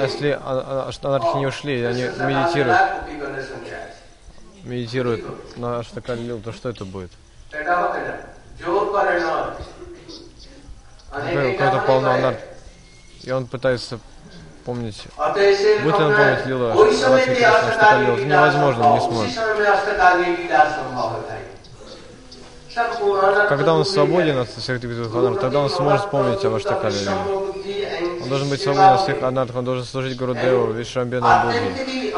если 0.02 0.32
а, 0.32 0.40
а, 0.42 0.90
а, 0.90 1.08
анархи 1.08 1.38
не 1.38 1.46
ушли, 1.46 1.84
они 1.84 2.02
медитируют, 2.02 2.80
медитируют 4.64 5.58
на 5.58 5.78
Аштакали 5.80 6.22
Лилу, 6.22 6.42
то 6.42 6.52
что 6.54 6.70
это 6.70 6.86
будет? 6.86 7.12
Какой-то 11.12 11.84
полно 11.86 12.12
анархии. 12.14 12.53
И 13.24 13.32
он 13.32 13.48
пытается 13.48 14.00
помнить, 14.66 15.04
будет 15.84 15.96
он 15.96 16.16
помнить 16.16 16.46
лила 16.46 16.74
Шаталилу, 16.74 16.92
что 16.92 17.18
лила, 17.18 18.14
это 18.16 18.26
невозможно, 18.26 18.94
не 18.94 19.00
сможет. 19.00 19.40
Когда 23.48 23.74
он 23.76 23.86
свободен 23.86 24.40
от 24.40 24.50
всех 24.50 24.80
Дибидханам, 24.80 25.38
тогда 25.38 25.60
он 25.60 25.70
сможет 25.70 26.10
помнить 26.10 26.44
об 26.44 26.56
Аштакале 26.56 26.98
Он 28.22 28.30
должен 28.30 28.50
быть 28.50 28.62
свободен 28.62 28.90
от 28.90 29.02
всех 29.02 29.24
анатх, 29.24 29.56
он 29.56 29.64
должен 29.64 29.86
служить 29.86 30.18
Гурудеву, 30.18 30.72
Вишрамбену 30.72 31.28
и 31.28 31.46
Будде. 31.46 32.14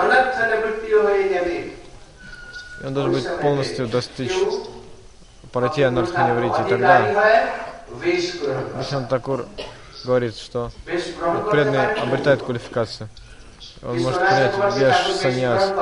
И 2.82 2.86
он 2.86 2.94
должен 2.94 3.14
быть 3.14 3.28
полностью 3.42 3.88
достичь 3.88 4.34
пройти 5.52 5.84
анарханеврити. 5.84 6.70
Тогда 6.70 7.02
Вишан 8.80 9.08
Такур 9.08 9.46
говорит, 10.06 10.38
что 10.38 10.72
преданный 11.52 11.94
обретает 11.96 12.42
квалификацию. 12.44 13.10
Он 13.84 14.00
может 14.00 14.20
понять, 14.20 14.54
я 14.78 14.94
же 14.94 15.14
саньяс. 15.16 15.74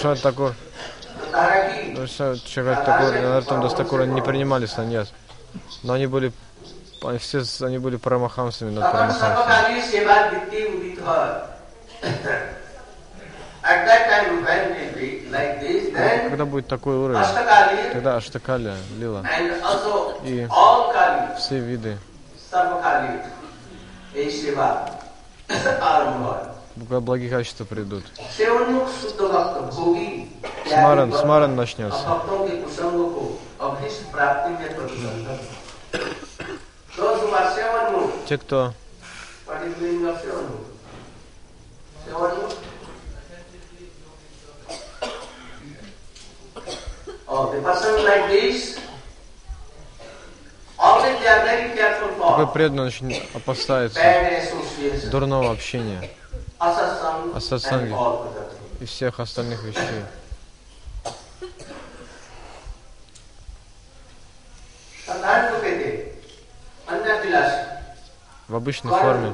Шат 0.00 0.22
Такур. 0.22 0.54
Ну, 1.88 2.06
Шат 2.06 2.84
Такур, 2.84 3.12
Нартам 3.20 3.60
Дас 3.60 3.74
Такур, 3.74 4.00
они 4.02 4.14
не 4.14 4.22
принимали 4.22 4.66
саньяс. 4.66 5.12
Но 5.82 5.92
они 5.94 6.06
были 6.06 6.32
они 7.02 7.18
все 7.18 7.42
они 7.60 7.78
были 7.78 7.96
парамахамсами 7.96 8.70
над 8.70 8.90
парамахамсами. 8.90 9.44
Когда 16.28 16.44
будет 16.44 16.66
такой 16.68 16.96
уровень, 16.96 17.20
тогда 17.92 18.16
Аштакали, 18.16 18.74
Лила, 18.98 19.22
и 20.24 20.46
все 21.38 21.58
виды. 21.58 21.96
Благих 26.76 27.30
качества 27.30 27.64
придут. 27.64 28.04
Смаран, 30.66 31.12
смаран 31.12 31.56
начнется. 31.56 31.98
Те, 38.28 38.38
кто? 38.38 38.72
Такой 52.18 52.46
преданный 52.52 52.84
очень 52.84 53.28
опасается 53.34 54.00
дурного 55.10 55.50
общения, 55.50 56.08
асасанги 56.58 57.92
и 58.80 58.84
всех 58.84 59.18
остальных 59.18 59.64
вещей. 59.64 60.04
В 68.46 68.54
обычной 68.54 68.92
форме. 68.92 69.32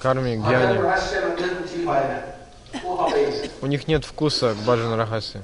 Карми, 0.00 0.36
гьяни. 0.36 0.82
У 3.62 3.66
них 3.66 3.88
нет 3.88 4.04
вкуса 4.04 4.52
к 4.52 4.58
баджан 4.66 4.92
рахасе. 4.94 5.42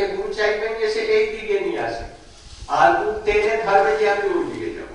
ওদেরকে 0.00 0.02
গুরু 0.08 0.28
চাইবেন 0.34 0.72
যে 0.80 0.86
সে 0.94 1.02
এই 1.16 1.24
দিকে 1.32 1.56
নিয়ে 1.60 1.80
আসে 1.80 2.04
আর 2.72 2.88
গুরু 2.98 3.12
টেনে 3.26 3.54
ধরবে 3.64 3.92
যে 4.00 4.06
আমি 4.10 4.26
ওই 4.34 4.44
দিকে 4.50 4.68
যাব 4.76 4.90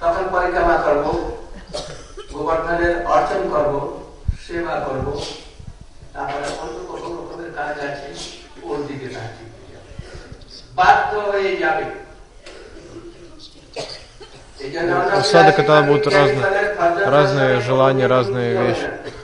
তখন 0.00 0.24
পরিক্রমা 0.34 0.76
করব 0.78 1.04
গোবর্ধনের 2.32 2.94
অর্চন 3.06 3.42
করব 3.50 3.74
সেবা 4.44 4.74
করব 4.86 5.06
তারপরে 6.14 6.46
অন্য 6.62 6.76
কোনো 6.90 7.06
রকমের 7.16 7.50
কাজ 7.58 7.74
আছে 7.86 8.08
ওর 8.62 8.78
দিকে 8.88 9.08
তাকিয়ে 9.08 9.50
যাব। 9.66 9.84
বাধ্য 10.78 11.10
হয়ে 11.30 11.52
যাবে 11.56 11.84
এই 14.60 14.70
জন্য 14.74 14.90
আমরা 14.94 15.14
У 15.16 15.24
садока 15.24 15.52
тогда 15.60 15.76
будут 15.82 16.04
জ্ঞানী 16.04 16.16
разные- 16.18 16.44
জনের 16.44 16.68
ভজন 16.78 17.04
разные 17.14 17.48
রসনা 17.48 17.66
желания, 17.68 18.06
কোনো 18.06 18.14
разные 18.14 18.48
কিছু 18.50 18.62
вещи. 18.62 18.86
হবে 18.86 18.98
না। 18.98 19.14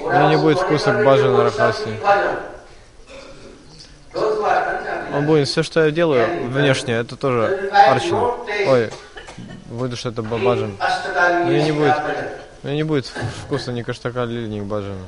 У 0.00 0.10
него 0.12 0.28
не 0.28 0.38
будет 0.38 0.58
вкуса 0.60 0.90
к 0.92 1.00
Баджан 1.06 1.34
Рахасе. 1.38 1.92
Он 5.13 5.25
будет. 5.25 5.47
Все, 5.47 5.63
что 5.63 5.85
я 5.85 5.91
делаю 5.91 6.47
внешне, 6.49 6.93
это 6.95 7.15
тоже 7.15 7.69
Арчин. 7.71 8.15
Ой, 8.67 8.89
выйду, 9.69 9.95
что 9.95 10.09
это 10.09 10.21
Баджан. 10.21 10.77
Мне 11.45 11.63
не 11.63 11.71
будет, 11.71 11.95
мне 12.63 12.75
не 12.75 12.83
будет 12.83 13.05
вкуса 13.45 13.71
ни 13.71 13.81
Каштака, 13.83 14.25
ни 14.25 14.61
Баджана. 14.61 15.05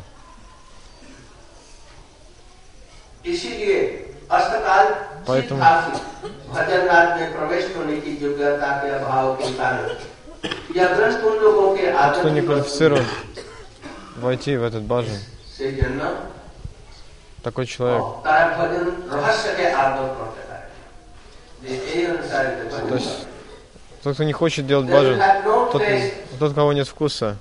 Поэтому 5.25 5.59
кто 12.19 12.29
не 12.29 12.41
квалифицирован 12.41 13.03
войти 14.17 14.55
в 14.57 14.63
этот 14.63 14.83
бажан, 14.83 15.17
такой 17.45 17.67
человек. 17.67 18.03
То 22.89 22.95
есть 22.95 23.27
тот, 24.01 24.15
кто 24.15 24.23
не 24.23 24.33
хочет 24.33 24.65
делать 24.65 24.89
баджан, 24.89 25.21
тот, 25.71 25.83
тот, 26.39 26.55
кого 26.55 26.73
нет 26.73 26.87
вкуса. 26.87 27.37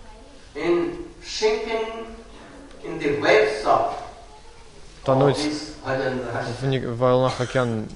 Тонуть 5.04 5.38
в, 5.84 6.98
волнах 6.98 7.40
океан, 7.40 7.88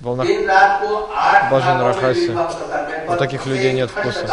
в 0.00 0.04
волнах 0.04 0.26
баджан 1.50 1.80
рахаси. 1.80 2.36
У 3.08 3.16
таких 3.16 3.46
людей 3.46 3.72
нет 3.74 3.90
вкуса. 3.90 4.26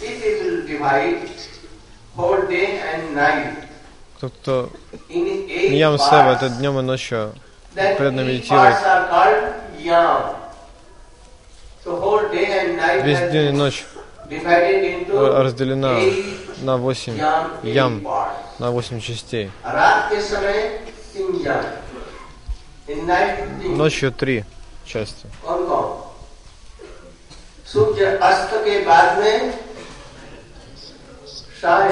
If 0.00 0.22
will 0.44 0.66
divide 0.66 1.28
whole 2.14 2.46
day 2.46 2.78
and 2.80 3.14
night, 3.14 3.71
тот, 4.22 4.32
кто 4.40 4.70
Ям 5.08 5.98
Сева, 5.98 6.34
это 6.36 6.48
днем 6.48 6.78
и 6.78 6.82
ночью 6.82 7.32
преданно 7.74 8.20
медитирует. 8.20 8.76
Весь 13.02 13.32
день 13.32 13.48
и 13.48 13.50
ночь 13.50 13.84
разделена 15.10 15.98
на 16.62 16.76
8 16.76 17.18
ям, 17.64 18.06
на 18.60 18.70
8 18.70 19.00
частей. 19.00 19.50
Ночью 23.76 24.12
три 24.12 24.44
части 24.86 25.26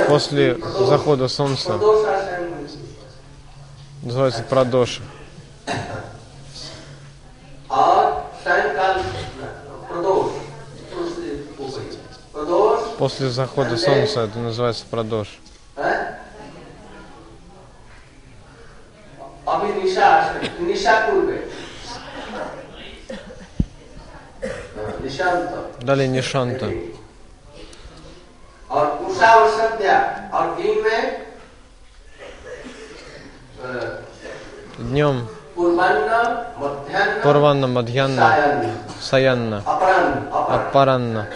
после 0.08 0.56
захода 0.80 1.28
солнца. 1.28 1.78
Называется 4.02 4.42
Прадоша. 4.42 5.02
После 12.98 13.30
захода 13.30 13.76
солнца 13.76 14.20
это 14.22 14.38
называется 14.38 14.84
Прадош. 14.90 15.38
Далее 25.80 26.08
Нишанта. 26.08 26.70
और 28.70 28.86
उषा 29.06 29.34
और 29.34 29.50
संध्या 29.50 30.30
और 30.32 30.56
दिन 30.56 30.82
में 30.84 31.02
днем 34.78 35.28
Пурванна, 37.22 37.66
Мадьянна, 37.66 38.26
Саянна, 39.00 39.62
Апаранна. 40.48 41.26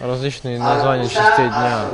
Различные 0.00 0.58
названия 0.60 1.08
частей 1.08 1.48
дня. 1.48 1.86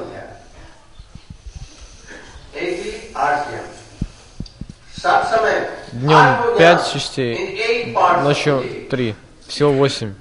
Днем 5.93 6.59
пять 6.59 6.93
частей, 6.93 7.97
ночью 8.22 8.62
три, 8.91 9.14
всего 9.47 9.72
восемь. 9.72 10.14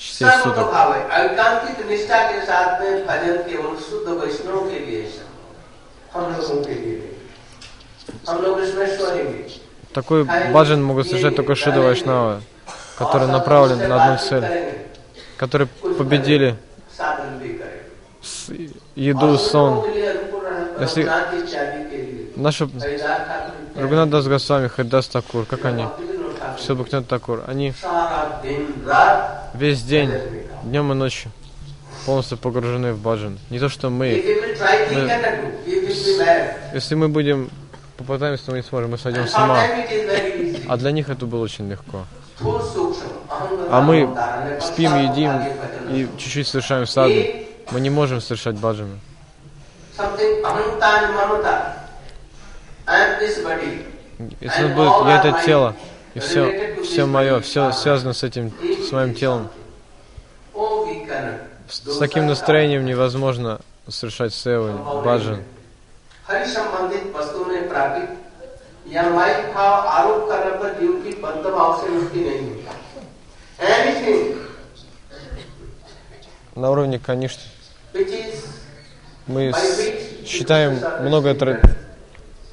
सर्व 0.00 0.42
суток. 0.42 0.72
भाव 0.72 0.94
है 0.94 1.24
एकांतिक 1.24 1.86
निष्ठा 1.86 2.32
के 2.32 2.42
साथ 2.46 2.80
में 2.80 3.06
भजन 3.06 3.36
केवल 3.36 3.76
शुद्ध 3.76 4.08
वैष्णव 4.08 4.70
के 4.70 4.78
लिए 4.78 5.02
है 5.02 5.10
सब। 5.10 6.18
हम 6.18 6.32
लोगों 6.32 6.64
के 6.64 6.74
लिए 6.74 6.96
नहीं। 6.96 7.10
हम 8.28 8.42
लोग 8.42 8.60
इसमें 8.60 8.98
सोएंगे 8.98 9.60
Такой 9.98 10.24
баджан 10.52 10.82
могут 10.82 11.06
совершать 11.06 11.36
только 11.36 11.54
Шида 11.54 11.82
Вайшнава, 11.86 12.40
который 12.98 13.28
направлен 13.28 13.88
на 13.88 13.96
одну 13.96 14.16
цель, 14.28 14.44
которые 15.42 15.66
победили 15.98 16.50
साधन 16.98 17.38
भी 17.42 17.48
करेंगे 17.48 17.80
с- 18.24 18.50
еду, 18.98 19.28
сон. 19.36 19.82
के 19.82 19.94
लिए 19.94 20.06
अनुकूल 20.06 20.40
रहना, 20.40 20.84
Если- 20.84 21.04
रघुनाथ 21.04 21.34
इत्यादि 21.34 21.90
के 21.90 21.96
लिए 21.96 22.34
Наши 22.38 22.64
हरिदास 22.64 23.18
ठाकुर 23.18 23.62
इत्यादि, 23.62 23.94
Рагунат 23.94 24.28
Госвами, 24.28 24.68
Хайдас 24.68 25.06
Такур, 25.16 25.44
как 25.54 25.66
они? 25.66 25.82
все 26.57 26.67
Шилбхакнат 26.67 27.07
Такур, 27.07 27.43
они 27.47 27.73
весь 29.53 29.83
день, 29.83 30.11
днем 30.63 30.91
и 30.91 30.95
ночью 30.95 31.31
полностью 32.05 32.37
погружены 32.37 32.93
в 32.93 32.99
баджан. 32.99 33.39
Не 33.49 33.59
то, 33.59 33.69
что 33.69 33.89
мы. 33.89 34.07
мы 34.11 35.15
если 36.73 36.95
мы 36.95 37.09
будем 37.09 37.49
попытаемся, 37.97 38.45
то 38.45 38.51
мы 38.51 38.57
не 38.57 38.63
сможем, 38.63 38.91
мы 38.91 38.97
сойдем 38.97 39.27
с 39.27 39.33
ума. 39.35 39.59
А 40.67 40.77
для 40.77 40.91
них 40.91 41.09
это 41.09 41.25
было 41.25 41.43
очень 41.43 41.69
легко. 41.69 42.05
А 43.69 43.81
мы 43.81 44.09
спим, 44.61 44.95
едим 44.97 45.31
и 45.89 46.07
чуть-чуть 46.17 46.47
совершаем 46.47 46.85
саду. 46.85 47.13
Мы 47.71 47.79
не 47.79 47.89
можем 47.89 48.21
совершать 48.21 48.55
баджаны. 48.55 48.99
Если 54.39 54.67
будет, 54.67 55.07
я 55.07 55.19
это 55.19 55.41
тело, 55.45 55.75
и 56.15 56.19
все, 56.19 56.81
все 56.81 57.05
мое, 57.05 57.41
все 57.41 57.73
связано 57.73 58.13
с 58.13 58.23
этим, 58.23 58.53
с 58.87 58.91
моим 58.93 59.13
телом. 59.13 59.49
С 61.67 61.97
таким 61.97 62.25
настроением 62.25 62.85
невозможно 62.85 63.59
совершать 63.89 64.33
севы, 64.33 64.71
баджан. 65.03 65.43
На 76.55 76.71
уровне, 76.71 76.97
конечно, 76.97 77.43
мы 79.27 79.51
считаем 80.25 80.79
много 81.01 81.35
традиций 81.35 81.84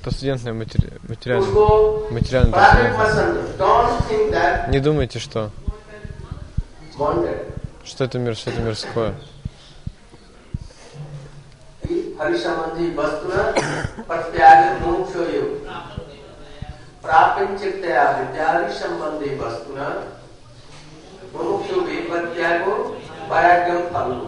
трансцендентное 0.03 0.53
матери- 0.53 1.09
материальное. 1.09 1.47
उसको 1.47 2.09
Материально 2.11 2.51
प्राकृत 2.51 2.95
трансцендентное. 2.95 3.43
पसंद 3.43 3.61
don't 3.61 3.99
think 4.09 4.31
that 4.33 4.69
Не 4.69 4.79
думайте, 4.79 5.19
что, 5.19 5.49
wanted 6.99 7.39
что 7.85 8.03
это 8.05 8.19
мир, 8.19 8.35
что 8.35 8.51
это 8.51 8.61
мирское. 8.61 9.13
हरि 12.19 12.37
संबंधी 12.37 12.85
वस्तुना 12.95 13.41
प्रत्याग 14.07 14.81
मोक्ष 14.85 15.15
योग 15.33 15.67
प्रापंचिकतया 17.03 18.03
विद्यादि 18.17 18.73
संबंधी 18.79 19.29
वस्तुना 19.41 19.87
मोक्ष 21.35 21.69
भी 21.87 21.97
प्रत्यागो 22.09 22.73
वैराग्यम 23.31 23.79
फलगु 23.93 24.25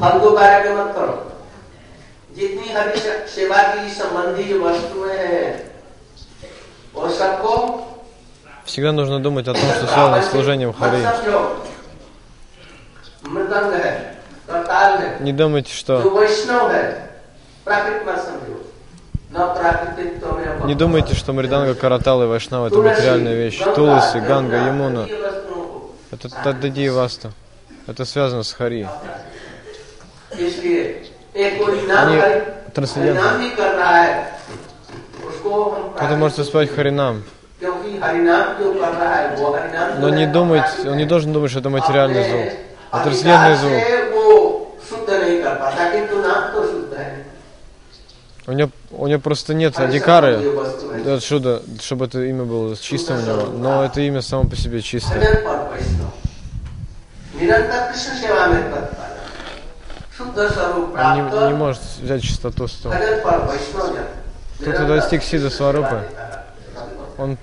फलगु 0.00 0.30
वैराग्य 0.36 0.74
मत 0.74 0.92
करो 0.96 1.14
जितनी 2.70 2.72
हरि 2.72 2.98
से- 3.00 3.28
सेवा 3.34 3.62
की 3.62 3.88
संबंधी 3.94 4.44
जो 4.44 4.60
वस्तुएं 4.62 5.18
हैं 5.18 5.70
वो 6.94 7.08
सबको 7.18 7.54
Всегда 8.66 8.90
нужно 8.92 9.20
думать 9.20 9.46
о 9.48 9.54
том, 9.54 9.62
что 9.62 9.86
связано 9.86 10.22
с 10.22 10.30
служением 10.30 10.70
मत 10.70 10.76
Хари. 10.76 11.02
समझो 11.02 11.40
मृदंग 13.30 13.72
है 13.72 13.92
करताल 14.48 14.98
है 14.98 15.24
Не 15.24 15.32
думайте, 15.32 15.70
जो 15.70 15.78
что 15.80 16.18
वैष्णव 16.18 16.70
है 16.70 16.84
प्राकृत 17.64 18.08
मत 18.08 18.18
समझो 18.18 18.56
न 19.32 19.46
प्राकृतिक 19.54 20.24
में 20.24 20.66
не 20.66 20.74
думайте, 20.74 21.14
что 21.14 21.32
Мриданга, 21.32 21.74
Каратал 21.74 22.22
и 22.22 22.26
Вайшнава 22.26 22.68
это 22.68 22.78
материальная 22.78 23.34
вещь. 23.34 23.58
Туласи, 23.74 24.18
Ганга, 24.20 24.56
Ямуна 24.56 25.06
это 26.12 26.28
Таддади 26.44 26.84
и 26.84 26.88
Васта. 26.88 27.32
Это 27.86 28.04
связано 28.04 28.42
с 28.42 28.52
Хари. 28.52 28.86
इसलिए 30.38 30.82
एक 31.36 31.58
कोई 31.58 31.86
नाम 31.86 32.08
Они 32.08 32.16
трансцендентно. 32.73 33.21
Это 35.99 36.15
может 36.17 36.37
воспевать 36.37 36.73
Харинам. 36.73 37.23
Но 39.99 40.09
не 40.09 40.25
думать, 40.27 40.65
он 40.85 40.97
не 40.97 41.05
должен 41.05 41.31
думать, 41.33 41.51
что 41.51 41.59
это 41.59 41.69
материальный 41.69 42.23
звук. 42.29 42.53
Это 42.91 43.03
трансцендентный 43.03 43.55
звук. 43.55 43.83
У 48.47 48.53
него, 48.53 48.71
у 48.91 49.07
него 49.07 49.19
просто 49.19 49.53
нет 49.53 49.77
адикары, 49.79 50.41
отсюда, 51.07 51.61
чтобы 51.79 52.05
это 52.05 52.23
имя 52.23 52.43
было 52.43 52.75
чистым 52.75 53.17
у 53.17 53.21
него, 53.21 53.45
но 53.55 53.83
это 53.85 54.01
имя 54.01 54.21
само 54.21 54.45
по 54.49 54.55
себе 54.55 54.81
чистое. 54.81 55.19
Он 60.21 61.15
не, 61.15 61.47
не 61.47 61.53
может 61.53 61.81
взять 62.01 62.21
чистоту 62.23 62.67
с 62.67 62.73
Тот, 62.73 62.93
кто 64.59 64.87
достиг 64.87 65.23
Сида 65.23 65.49
Сварупы, 65.49 66.03
он 67.17 67.37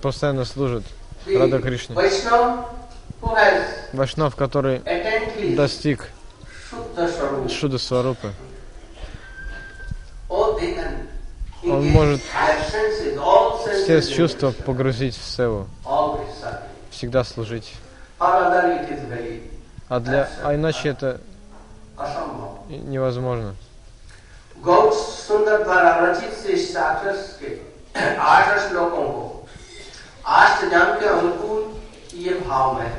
постоянно 0.00 0.44
служит 0.44 0.84
Рада 1.26 1.60
Кришне. 1.60 1.94
Вайшнав, 3.92 4.36
который 4.36 4.82
достиг 5.54 6.08
Шуда 7.48 7.78
Сварупы, 7.78 8.32
он 11.64 11.86
может 11.88 12.22
все 13.84 14.02
чувства 14.02 14.52
погрузить 14.52 15.16
в 15.16 15.24
Севу, 15.24 15.68
всегда 16.90 17.24
служить. 17.24 17.74
А, 19.88 20.00
для, 20.00 20.28
а 20.42 20.54
иначе 20.54 20.88
это 20.88 21.20
невозможно. 22.71 23.53
गौ 24.65 24.91
सुंदर 24.99 25.63
द्वारा 25.63 25.89
रचित 26.03 26.33
से 26.43 26.53
इस 26.53 26.75
राक्षस 26.75 27.37
के 27.41 27.49
आठ 28.29 28.47
श्लोकों 28.67 29.03
को 29.07 29.45
अष्टजाम 30.37 30.99
के 30.99 31.05
अनुकूल 31.07 31.61
ये 32.23 32.33
भाव 32.47 32.73
में 32.77 32.85
है 32.85 32.95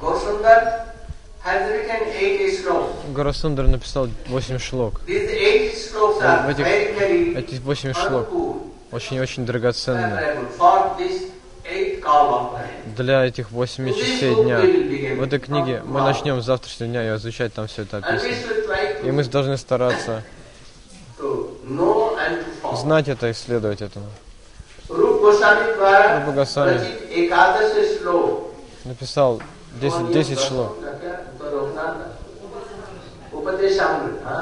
गौ 0.00 0.18
सुंदर 0.18 0.58
has 1.46 1.62
written 1.70 2.04
eight 2.18 2.42
श्लोक 2.58 3.14
Гарасундар 3.16 3.66
написал 3.66 4.08
8 4.30 4.58
шлок. 4.58 5.00
These 5.06 5.30
eight 5.48 5.74
श्लोks 5.80 6.20
В 6.20 6.26
are 6.28 6.50
этих- 6.50 6.66
very 6.66 6.86
very 6.98 7.36
Эти 7.40 7.58
8 7.72 7.92
шлок 7.92 8.28
अनुकूल 8.30 8.54
очень-очень 8.92 9.44
драгоценны 9.46 10.08
для 12.95 13.25
этих 13.25 13.51
8 13.51 13.93
частей 13.93 14.35
дня. 14.35 14.59
В 14.59 15.23
этой 15.23 15.39
книге 15.39 15.81
мы 15.85 16.01
начнем 16.01 16.41
с 16.41 16.45
завтрашнего 16.45 16.89
дня 16.89 17.01
ее 17.03 17.15
изучать 17.15 17.53
там 17.53 17.67
все 17.67 17.83
это 17.83 17.97
описано. 17.97 18.31
И 19.03 19.11
мы 19.11 19.23
должны 19.23 19.57
стараться 19.57 20.23
знать 22.75 23.07
это 23.07 23.27
и 23.29 23.33
следовать 23.33 23.81
этому. 23.81 24.05
Рупа 26.19 26.31
Госвами 26.31 26.79
написал 28.85 29.41
10, 29.81 30.11
10 30.11 30.39
шло. 30.39 30.75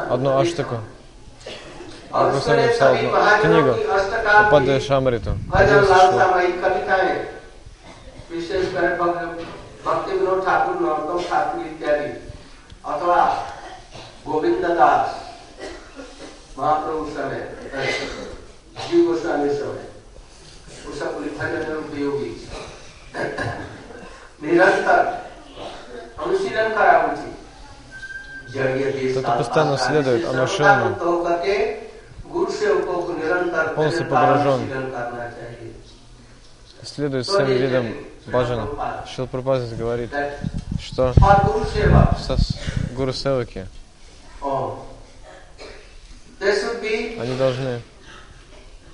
Одно 0.10 0.40
аж 0.40 0.52
такое. 0.54 0.80
Госвами 2.12 2.62
написал 2.62 2.94
одну 2.96 3.42
книгу 3.42 3.76
Упадая 4.48 4.80
11 5.52 5.88
шло. 5.88 6.22
шлок. 8.27 8.33
सामायिक 8.33 8.43
कविताएं 8.43 8.63
विशेषकर 8.63 8.97
भक्त- 8.97 9.63
भक्ति 9.87 10.17
विनोद 10.17 10.45
ठाकुर 10.47 10.75
नरोत्तम 10.75 11.29
ठाकुर 11.31 11.67
इत्यादि 11.67 12.07
अथवा 12.85 13.25
गोविंद 14.27 14.67
दास 14.67 15.23
महाप्रभु 16.59 17.11
समय 17.11 17.49
जीव 18.91 19.07
गोस्वामी 19.07 19.49
समय 19.55 19.89
वो 20.87 20.95
सब 20.95 21.15
भजन 21.39 21.69
में 21.69 21.77
उपयोगी 21.77 22.49
निरंतर 24.43 25.23
अनुशीलन 26.23 26.69
करा 26.69 27.13
उचित 27.13 27.37
जड़ीय 28.55 28.85
देश 28.85 29.17
Кто-то 29.17 29.27
काल 29.27 29.39
постоянно 29.39 29.71
पाता 29.71 29.85
है। 29.85 29.91
следует 29.93 30.17
इससे 30.17 30.29
अनुशीलन 30.29 30.69
में। 30.69 30.77
सर्वथा 30.77 30.89
मुक्त 30.89 31.03
होकर 31.03 31.33
के 31.33 31.83
गुरु 32.31 32.53
सेवकों 32.53 33.03
को 33.03 33.13
निरंतर 33.13 33.75
Полностью 33.75 34.01
निरंतर 34.01 34.15
погружен. 34.15 34.49
अनुशीलन 34.49 34.91
करना 34.91 35.29
चाहिए 35.29 35.73
Следует 36.85 37.27
всем 37.27 37.47
видам 37.47 37.87
баджана. 38.27 39.05
Шилпрапазис 39.15 39.73
говорит, 39.79 40.11
That 40.11 40.39
что 40.81 41.13
for 41.15 41.37
Guru 41.45 41.65
Seva, 41.67 42.17
сос- 42.19 42.57
гуру 42.95 43.13
севаки, 43.13 43.67
oh, 44.43 44.79
there 46.41 46.55
should 46.55 46.81
be 46.83 47.19
они 47.21 47.37
должны 47.37 47.81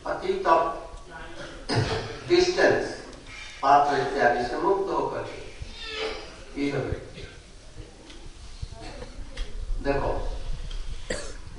अतीत 0.05 0.47
of 0.47 0.73
distance 2.29 2.95
पात्र 3.62 3.97
इत्यादि 4.01 4.45
से 4.49 4.57
मुक्त 4.62 4.91
होकर 4.93 5.23
के 5.29 6.61
ये 6.62 6.71
हमें 6.71 7.01
देखो 9.85 10.11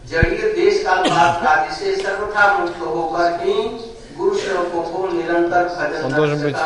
जड़ीय 0.09 0.53
देश 0.55 0.83
काल 0.83 1.09
पात्र 1.09 1.47
आदि 1.47 1.75
से 1.75 1.95
सर्वथा 2.01 2.45
मुक्त 2.57 2.79
होकर 2.81 3.39
ही 3.43 3.53
он 6.04 6.12
должен 6.12 6.40
быть 6.40 6.56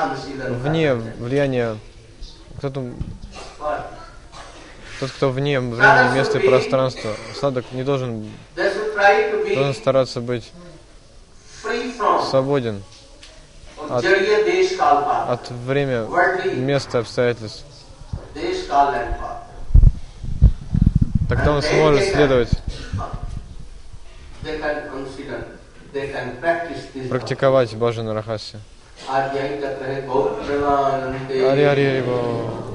вне 0.48 0.94
влияния... 0.94 1.76
Кто-то... 2.58 2.90
Тот, 5.00 5.10
кто 5.10 5.30
вне 5.30 5.60
времени, 5.60 6.16
места 6.16 6.38
и 6.38 6.46
пространства. 6.46 7.12
Садок 7.40 7.64
не 7.72 7.84
должен... 7.84 8.28
Должен 9.54 9.74
стараться 9.74 10.20
быть 10.20 10.52
свободен 12.28 12.82
от, 13.88 14.04
от 14.04 15.50
время, 15.50 16.06
места, 16.54 16.98
обстоятельств. 16.98 17.64
Тогда 21.28 21.52
он 21.52 21.62
сможет 21.62 22.04
следовать 22.12 22.50
практиковать 27.08 27.74
баджан 27.74 28.10
рахаси. 28.10 28.58
Ари 29.08 29.38
Ари 31.62 31.62
Ари 31.62 32.02